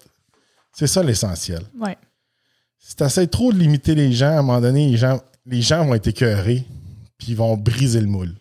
c'est 0.73 0.87
ça 0.87 1.03
l'essentiel. 1.03 1.61
Ouais. 1.79 1.95
Si 2.79 2.95
tu 2.95 3.03
essaies 3.03 3.27
trop 3.27 3.53
de 3.53 3.57
limiter 3.59 3.93
les 3.93 4.11
gens, 4.11 4.27
à 4.31 4.39
un 4.39 4.41
moment 4.41 4.59
donné, 4.61 4.89
les 4.89 4.97
gens, 4.97 5.19
les 5.45 5.61
gens 5.61 5.85
vont 5.85 5.93
être 5.93 6.07
écœurés, 6.07 6.65
puis 7.19 7.27
ils 7.29 7.35
vont 7.37 7.55
briser 7.55 8.01
le 8.01 8.07
moule. 8.07 8.33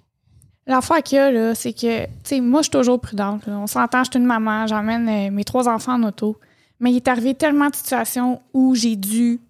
L'affaire 0.67 1.03
qu'il 1.03 1.17
y 1.17 1.19
a, 1.21 1.31
là, 1.31 1.55
c'est 1.55 1.73
que, 1.75 2.05
tu 2.05 2.11
sais, 2.25 2.41
moi, 2.41 2.61
je 2.61 2.65
suis 2.65 2.71
toujours 2.71 3.01
prudente. 3.01 3.47
là. 3.47 3.59
On 3.59 3.67
s'entend, 3.67 4.05
je 4.05 4.11
suis 4.11 4.19
une 4.21 4.27
maman, 4.27 4.67
j'emmène 4.67 5.09
euh, 5.09 5.31
mes 5.31 5.45
trois 5.45 5.69
enfants 5.69 5.95
en 5.95 6.03
auto. 6.05 6.39
Mais 6.81 6.93
il 6.93 6.97
est 6.97 7.09
arrivé 7.09 7.35
tellement 7.35 7.69
de 7.69 7.75
situations 7.75 8.41
où 8.55 8.75
j'ai 8.75 8.97
dû 8.97 9.41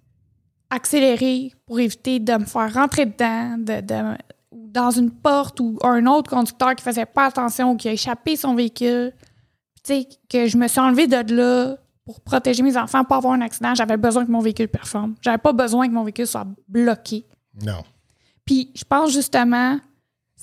accélérer 0.70 1.52
pour 1.66 1.78
éviter 1.80 2.18
de 2.20 2.32
me 2.34 2.44
faire 2.44 2.72
rentrer 2.72 3.06
dedans, 3.06 3.56
de, 3.58 3.80
de- 3.80 4.18
dans 4.72 4.90
une 4.90 5.10
porte 5.10 5.60
ou 5.60 5.78
un 5.82 6.06
autre 6.06 6.30
conducteur 6.30 6.74
qui 6.74 6.84
faisait 6.84 7.06
pas 7.06 7.26
attention 7.26 7.72
ou 7.72 7.76
qui 7.76 7.88
a 7.88 7.92
échappé 7.92 8.36
son 8.36 8.54
véhicule. 8.54 9.12
Tu 9.84 9.94
sais, 9.94 10.08
que 10.28 10.46
je 10.46 10.56
me 10.56 10.68
suis 10.68 10.80
enlevée 10.80 11.06
de 11.06 11.34
là 11.34 11.76
pour 12.04 12.20
protéger 12.20 12.62
mes 12.62 12.76
enfants, 12.76 13.04
pas 13.04 13.16
avoir 13.16 13.34
un 13.34 13.40
accident. 13.40 13.74
J'avais 13.74 13.96
besoin 13.96 14.24
que 14.24 14.30
mon 14.30 14.40
véhicule 14.40 14.68
performe. 14.68 15.14
J'avais 15.20 15.38
pas 15.38 15.52
besoin 15.52 15.88
que 15.88 15.92
mon 15.92 16.04
véhicule 16.04 16.26
soit 16.26 16.46
bloqué. 16.68 17.26
Non. 17.62 17.82
Puis 18.44 18.70
je 18.74 18.84
pense 18.84 19.12
justement, 19.12 19.78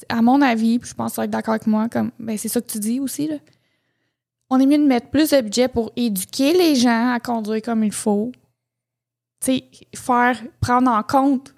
à 0.10 0.22
mon 0.22 0.42
avis, 0.42 0.80
puis 0.80 0.90
je 0.90 0.96
pense 0.96 1.16
que 1.16 1.22
être 1.22 1.30
d'accord 1.30 1.56
avec 1.56 1.68
moi, 1.68 1.90
comme 1.90 2.12
ben 2.20 2.38
c'est 2.38 2.50
ça 2.50 2.62
que 2.62 2.68
tu 2.68 2.80
dis 2.80 3.00
aussi, 3.00 3.28
là. 3.28 3.38
On 4.52 4.60
est 4.60 4.68
mieux 4.68 4.78
de 4.78 4.86
mettre 4.86 5.10
plus 5.10 5.32
de 5.32 5.42
budget 5.42 5.68
pour 5.68 5.92
éduquer 5.96 6.54
les 6.54 6.76
gens 6.76 7.14
à 7.14 7.20
conduire 7.20 7.64
comme 7.64 7.84
il 7.84 7.92
faut. 7.92 8.32
Tu 9.44 9.54
sais, 9.54 9.64
faire, 9.96 10.40
prendre 10.62 10.92
en 10.92 11.02
compte 11.02 11.55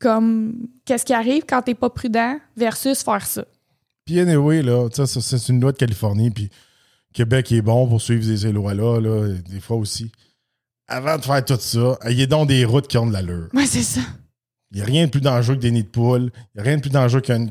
comme 0.00 0.68
qu'est-ce 0.84 1.04
qui 1.04 1.14
arrive 1.14 1.44
quand 1.48 1.62
t'es 1.62 1.74
pas 1.74 1.90
prudent 1.90 2.38
versus 2.56 3.02
faire 3.02 3.26
ça? 3.26 3.44
Puis 4.04 4.20
anyway, 4.20 4.62
là, 4.62 4.88
tu 4.88 5.04
sais, 5.04 5.20
ça, 5.20 5.38
c'est 5.38 5.52
une 5.52 5.60
loi 5.60 5.72
de 5.72 5.78
Californie, 5.78 6.30
puis 6.30 6.50
Québec 7.12 7.50
est 7.52 7.62
bon 7.62 7.88
pour 7.88 8.00
suivre 8.00 8.22
ces 8.36 8.52
lois-là, 8.52 9.00
là, 9.00 9.32
des 9.48 9.60
fois 9.60 9.76
aussi. 9.78 10.12
Avant 10.88 11.16
de 11.16 11.24
faire 11.24 11.44
tout 11.44 11.56
ça, 11.58 11.98
ayez 12.04 12.26
donc 12.26 12.48
des 12.48 12.64
routes 12.64 12.86
qui 12.86 12.98
ont 12.98 13.06
de 13.06 13.12
l'allure. 13.12 13.48
Ouais, 13.54 13.66
c'est 13.66 13.82
ça. 13.82 14.00
Il 14.72 14.76
n'y 14.78 14.82
a 14.82 14.84
rien 14.84 15.06
de 15.06 15.10
plus 15.10 15.20
dangereux 15.20 15.54
que 15.56 15.60
des 15.60 15.70
nids 15.70 15.84
de 15.84 15.88
poules. 15.88 16.30
Il 16.54 16.56
n'y 16.56 16.60
a 16.60 16.64
rien 16.64 16.76
de 16.76 16.80
plus 16.82 16.90
dangereux 16.90 17.20
qu'une 17.20 17.50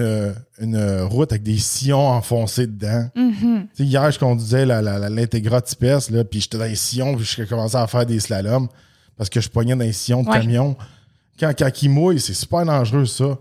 euh, 0.00 0.32
une, 0.60 0.74
euh, 0.76 1.06
route 1.06 1.32
avec 1.32 1.42
des 1.44 1.56
sillons 1.56 2.06
enfoncés 2.08 2.66
dedans. 2.66 3.08
Tu 3.14 3.68
sais, 3.74 3.84
hier, 3.84 4.10
je 4.10 4.18
conduisais 4.18 4.66
la- 4.66 4.82
la- 4.82 4.98
la- 4.98 5.08
l'Integra 5.08 5.62
Tipes, 5.62 6.10
là, 6.10 6.24
puis 6.24 6.40
j'étais 6.40 6.58
dans 6.58 6.64
les 6.64 6.74
sillons, 6.76 7.16
puis 7.16 7.24
je 7.24 7.42
commençais 7.44 7.76
à 7.78 7.86
faire 7.86 8.04
des 8.06 8.20
slaloms 8.20 8.68
parce 9.16 9.30
que 9.30 9.40
je 9.40 9.48
pognais 9.48 9.74
dans 9.74 9.84
les 9.84 9.92
sillons 9.92 10.22
de 10.24 10.28
Ouais. 10.28 10.40
camion. 10.40 10.76
Quand, 11.38 11.52
quand 11.58 11.82
il 11.82 11.90
mouille, 11.90 12.20
c'est 12.20 12.34
super 12.34 12.64
dangereux, 12.64 13.06
ça. 13.06 13.38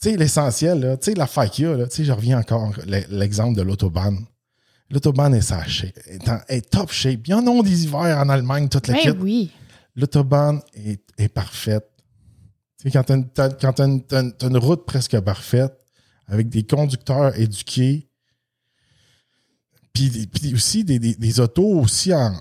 Tu 0.00 0.10
sais, 0.10 0.16
l'essentiel, 0.16 0.98
tu 1.00 1.10
sais, 1.12 1.14
la 1.14 1.26
qu'il 1.48 1.64
y 1.64 1.68
a, 1.68 1.76
là, 1.76 1.86
tu 1.86 1.96
sais, 1.96 2.04
je 2.04 2.12
reviens 2.12 2.38
encore 2.38 2.72
l'exemple 2.86 3.56
de 3.56 3.62
l'autobahn. 3.62 4.18
L'autobahn 4.90 5.34
est 5.34 5.40
sa 5.40 5.64
shape, 5.64 5.98
est, 6.06 6.28
en- 6.28 6.40
est 6.48 6.70
top 6.70 6.90
shape. 6.92 7.26
Ils 7.26 7.34
en 7.34 7.46
ont 7.46 7.62
des 7.62 7.84
hivers 7.84 8.18
en 8.18 8.28
Allemagne, 8.28 8.68
toute 8.68 8.86
la 8.88 8.94
Ben 8.94 9.22
oui. 9.22 9.50
L'autobahn 9.96 10.60
est, 10.74 11.00
est 11.18 11.28
parfaite. 11.28 11.88
Tu 12.80 12.84
sais, 12.84 12.90
quand 12.90 13.04
quand 13.60 13.72
t'as 13.72 13.86
une, 13.86 14.56
route 14.58 14.84
presque 14.84 15.18
parfaite, 15.20 15.72
avec 16.26 16.48
des 16.48 16.64
conducteurs 16.64 17.38
éduqués, 17.38 18.08
puis, 19.92 20.28
aussi 20.54 20.82
des, 20.84 20.98
des- 20.98 21.14
des 21.14 21.40
autos 21.40 21.78
aussi 21.80 22.12
en, 22.12 22.34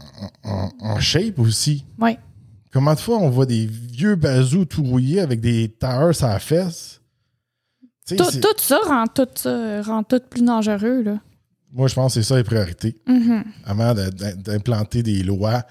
en- 0.44 0.72
en 0.80 1.00
shape 1.00 1.38
aussi. 1.40 1.86
Ouais. 2.00 2.18
Comment 2.74 2.96
de 2.96 3.00
fois 3.00 3.18
on 3.20 3.30
voit 3.30 3.46
des 3.46 3.68
vieux 3.68 4.16
bazous 4.16 4.66
tout 4.66 4.84
rouillés 4.84 5.20
avec 5.22 5.40
des 5.40 5.70
tailleurs 5.70 6.24
à 6.24 6.28
la 6.34 6.40
fesse? 6.40 7.00
Tout, 8.08 8.24
ça 8.58 8.80
rend 8.86 9.06
tout 9.08 9.28
ça 9.36 9.82
rend 9.84 10.04
tout 10.04 10.20
plus 10.30 10.44
dangereux, 10.44 11.04
là. 11.04 11.20
Moi, 11.72 11.88
je 11.88 11.96
pense 11.96 12.14
que 12.16 12.22
c'est 12.22 12.28
ça 12.28 12.36
les 12.36 12.44
priorités 12.44 13.00
Mhm. 13.08 13.44
avant 13.66 13.94
d'implanter 13.94 15.02
des 15.04 15.24
lois 15.24 15.64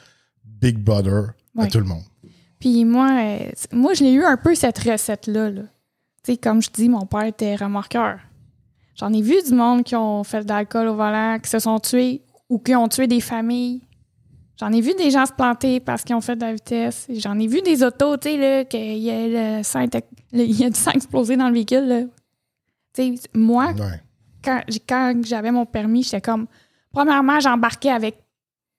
Big 0.45 0.79
Brother 0.79 1.33
à 1.59 1.67
tout 1.67 1.79
le 1.79 1.85
monde. 1.85 2.03
Puis 2.59 2.85
moi, 2.85 3.11
euh, 3.21 3.51
moi, 3.73 3.95
je 3.95 4.05
l'ai 4.05 4.13
eu 4.13 4.25
un 4.25 4.37
peu 4.37 4.55
cette 4.55 4.79
recette-là. 4.79 5.51
là. 5.51 5.63
Sais, 6.25 6.37
comme 6.37 6.63
je 6.63 6.71
dis, 6.71 6.89
mon 6.89 7.05
père 7.07 7.25
était 7.25 7.57
remorqueur. 7.57 8.19
J'en 8.95 9.13
ai 9.13 9.23
vu 9.23 9.35
du 9.47 9.53
monde 9.55 9.83
qui 9.83 9.97
ont 9.97 10.23
fait 10.23 10.45
de 10.45 10.49
l'alcool 10.49 10.87
au 10.89 10.95
volant, 10.95 11.39
qui 11.43 11.51
se 11.51 11.59
sont 11.59 11.79
tués 11.81 12.23
ou 12.49 12.59
qui 12.59 12.75
ont 12.77 12.87
tué 12.89 13.07
des 13.09 13.21
familles. 13.21 13.83
J'en 14.63 14.71
ai 14.73 14.81
vu 14.81 14.95
des 14.95 15.11
gens 15.11 15.27
se 15.27 15.33
planter 15.33 15.81
parce 15.81 16.05
qu'ils 16.05 16.15
ont 16.15 16.21
fait 16.21 16.37
de 16.37 16.43
la 16.43 16.53
vitesse. 16.53 17.09
J'en 17.17 17.37
ai 17.41 17.49
vu 17.49 17.63
des 17.63 17.83
autos, 17.83 18.17
tu 18.17 18.29
sais, 18.29 18.37
là, 18.37 18.65
qu'il 18.65 18.99
y 18.99 19.11
a 19.11 19.59
le 19.59 19.63
sang, 19.65 19.85
le- 20.33 20.45
y 20.45 20.65
a 20.65 20.71
du 20.71 20.79
sang 20.79 20.93
explosé 20.93 21.37
dans 21.37 21.49
le 21.49 21.55
véhicule. 21.55 21.89
là. 21.89 22.03
Tu 22.95 23.17
sais, 23.17 23.29
moi, 23.35 23.73
Ouais. 23.73 24.01
quand, 24.45 24.61
quand 24.89 25.15
j'avais 25.25 25.51
mon 25.51 25.67
permis, 25.67 26.05
j'étais 26.05 26.21
comme. 26.21 26.47
Premièrement, 26.93 27.41
j'embarquais 27.41 27.91
avec 27.91 28.19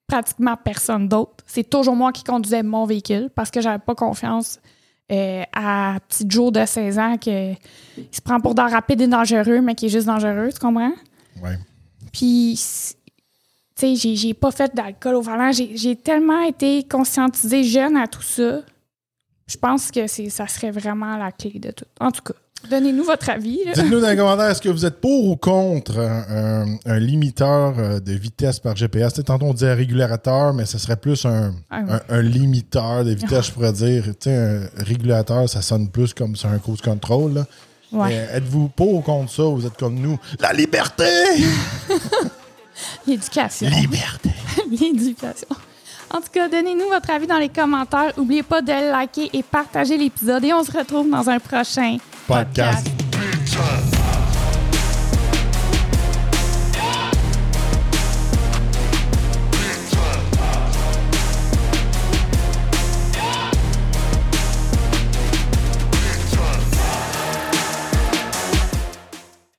pratiquement 0.08 0.56
personne 0.56 1.10
d'autre. 1.10 1.44
C'est 1.46 1.70
toujours 1.70 1.98
moi 1.98 2.14
qui 2.14 2.24
conduisais 2.24 2.64
mon 2.64 2.86
véhicule 2.86 3.30
parce 3.36 3.52
que 3.52 3.60
j'avais 3.60 3.80
pas 3.80 3.96
confiance 3.96 4.60
euh, 5.12 5.44
à 5.54 5.98
petit 6.08 6.24
Joe 6.30 6.50
de 6.54 6.66
16 6.66 6.98
ans 6.98 7.18
que 7.18 7.52
il 7.98 8.08
se 8.10 8.22
prend 8.22 8.40
pour 8.40 8.56
dans 8.56 8.68
rapide 8.70 9.02
et 9.02 9.08
dangereux, 9.08 9.60
mais 9.60 9.76
qui 9.76 9.88
est 9.88 9.90
juste 9.90 10.08
dangereux, 10.08 10.50
tu 10.54 10.60
comprends? 10.60 10.94
Ouais. 11.42 11.58
Puis, 12.14 12.58
tu 13.84 13.96
sais, 13.98 14.16
j'ai, 14.16 14.34
pas 14.34 14.52
fait 14.52 14.74
d'alcool 14.74 15.16
au 15.16 15.22
volant. 15.22 15.52
J'ai, 15.52 15.96
tellement 15.96 16.42
été 16.42 16.84
conscientisée 16.84 17.64
jeune 17.64 17.98
à 17.98 18.08
tout 18.08 18.22
ça. 18.22 18.62
Je 19.48 19.58
pense 19.58 19.92
que 19.92 20.08
ça 20.08 20.48
serait 20.48 20.72
vraiment 20.72 21.18
la 21.18 21.32
clé 21.32 21.60
de 21.60 21.72
tout. 21.72 21.86
En 22.00 22.12
tout 22.12 22.22
cas, 22.22 22.34
donnez-nous 22.70 23.04
votre 23.04 23.30
avis. 23.30 23.60
Dites-nous 23.76 24.00
dans 24.00 24.10
les 24.10 24.16
commentaires, 24.16 24.50
est-ce 24.50 24.62
que 24.62 24.70
vous 24.70 24.86
êtes 24.86 25.02
pour 25.02 25.28
ou 25.28 25.36
contre 25.36 26.00
un, 26.00 26.64
un- 26.66 26.78
un 26.86 27.00
limiteur 27.00 27.74
euh, 27.78 28.00
de 28.00 28.14
vitesse 28.14 28.60
par 28.60 28.76
GPS? 28.76 29.16
Tantôt, 29.26 29.48
on 29.48 29.54
disait 29.54 29.74
régulateur, 29.74 30.54
mais 30.54 30.66
ce 30.66 30.78
serait 30.78 30.96
plus 30.96 31.26
un, 31.26 31.54
Ah 31.70 31.82
un, 32.08 32.22
limiteur 32.22 33.04
de 33.04 33.12
vitesse, 33.12 33.48
je 33.48 33.52
pourrais 33.52 33.74
dire. 33.74 34.04
Tu 34.06 34.30
sais, 34.30 34.36
un 34.36 34.84
régulateur, 34.84 35.50
ça 35.50 35.62
sonne 35.62 35.90
plus 35.90 36.14
comme 36.14 36.38
sur 36.38 36.50
un 36.50 36.58
cruise 36.58 36.82
control. 36.82 37.34
là. 37.34 37.46
Ouais. 37.92 38.14
Êtes-vous 38.34 38.70
pour 38.70 38.94
ou 38.96 39.02
contre 39.02 39.32
ça? 39.32 39.44
Ou 39.44 39.58
vous 39.58 39.66
êtes 39.68 39.78
comme 39.78 40.00
nous? 40.00 40.18
La 40.40 40.54
liberté! 40.54 41.04
L'éducation. 43.08 43.70
Liberté! 43.70 44.30
L'éducation. 44.72 45.48
En 46.10 46.18
tout 46.18 46.30
cas, 46.32 46.48
donnez-nous 46.48 46.90
votre 46.90 47.10
avis 47.10 47.28
dans 47.28 47.40
les 47.40 47.50
commentaires. 47.50 48.14
N'oubliez 48.18 48.44
pas 48.44 48.62
de 48.62 48.92
liker 48.92 49.30
et 49.34 49.42
partager 49.42 49.98
l'épisode 49.98 50.44
et 50.44 50.54
on 50.54 50.64
se 50.64 50.72
retrouve 50.72 51.10
dans 51.10 51.28
un 51.30 51.40
prochain 51.40 51.98
Podcast. 52.28 52.88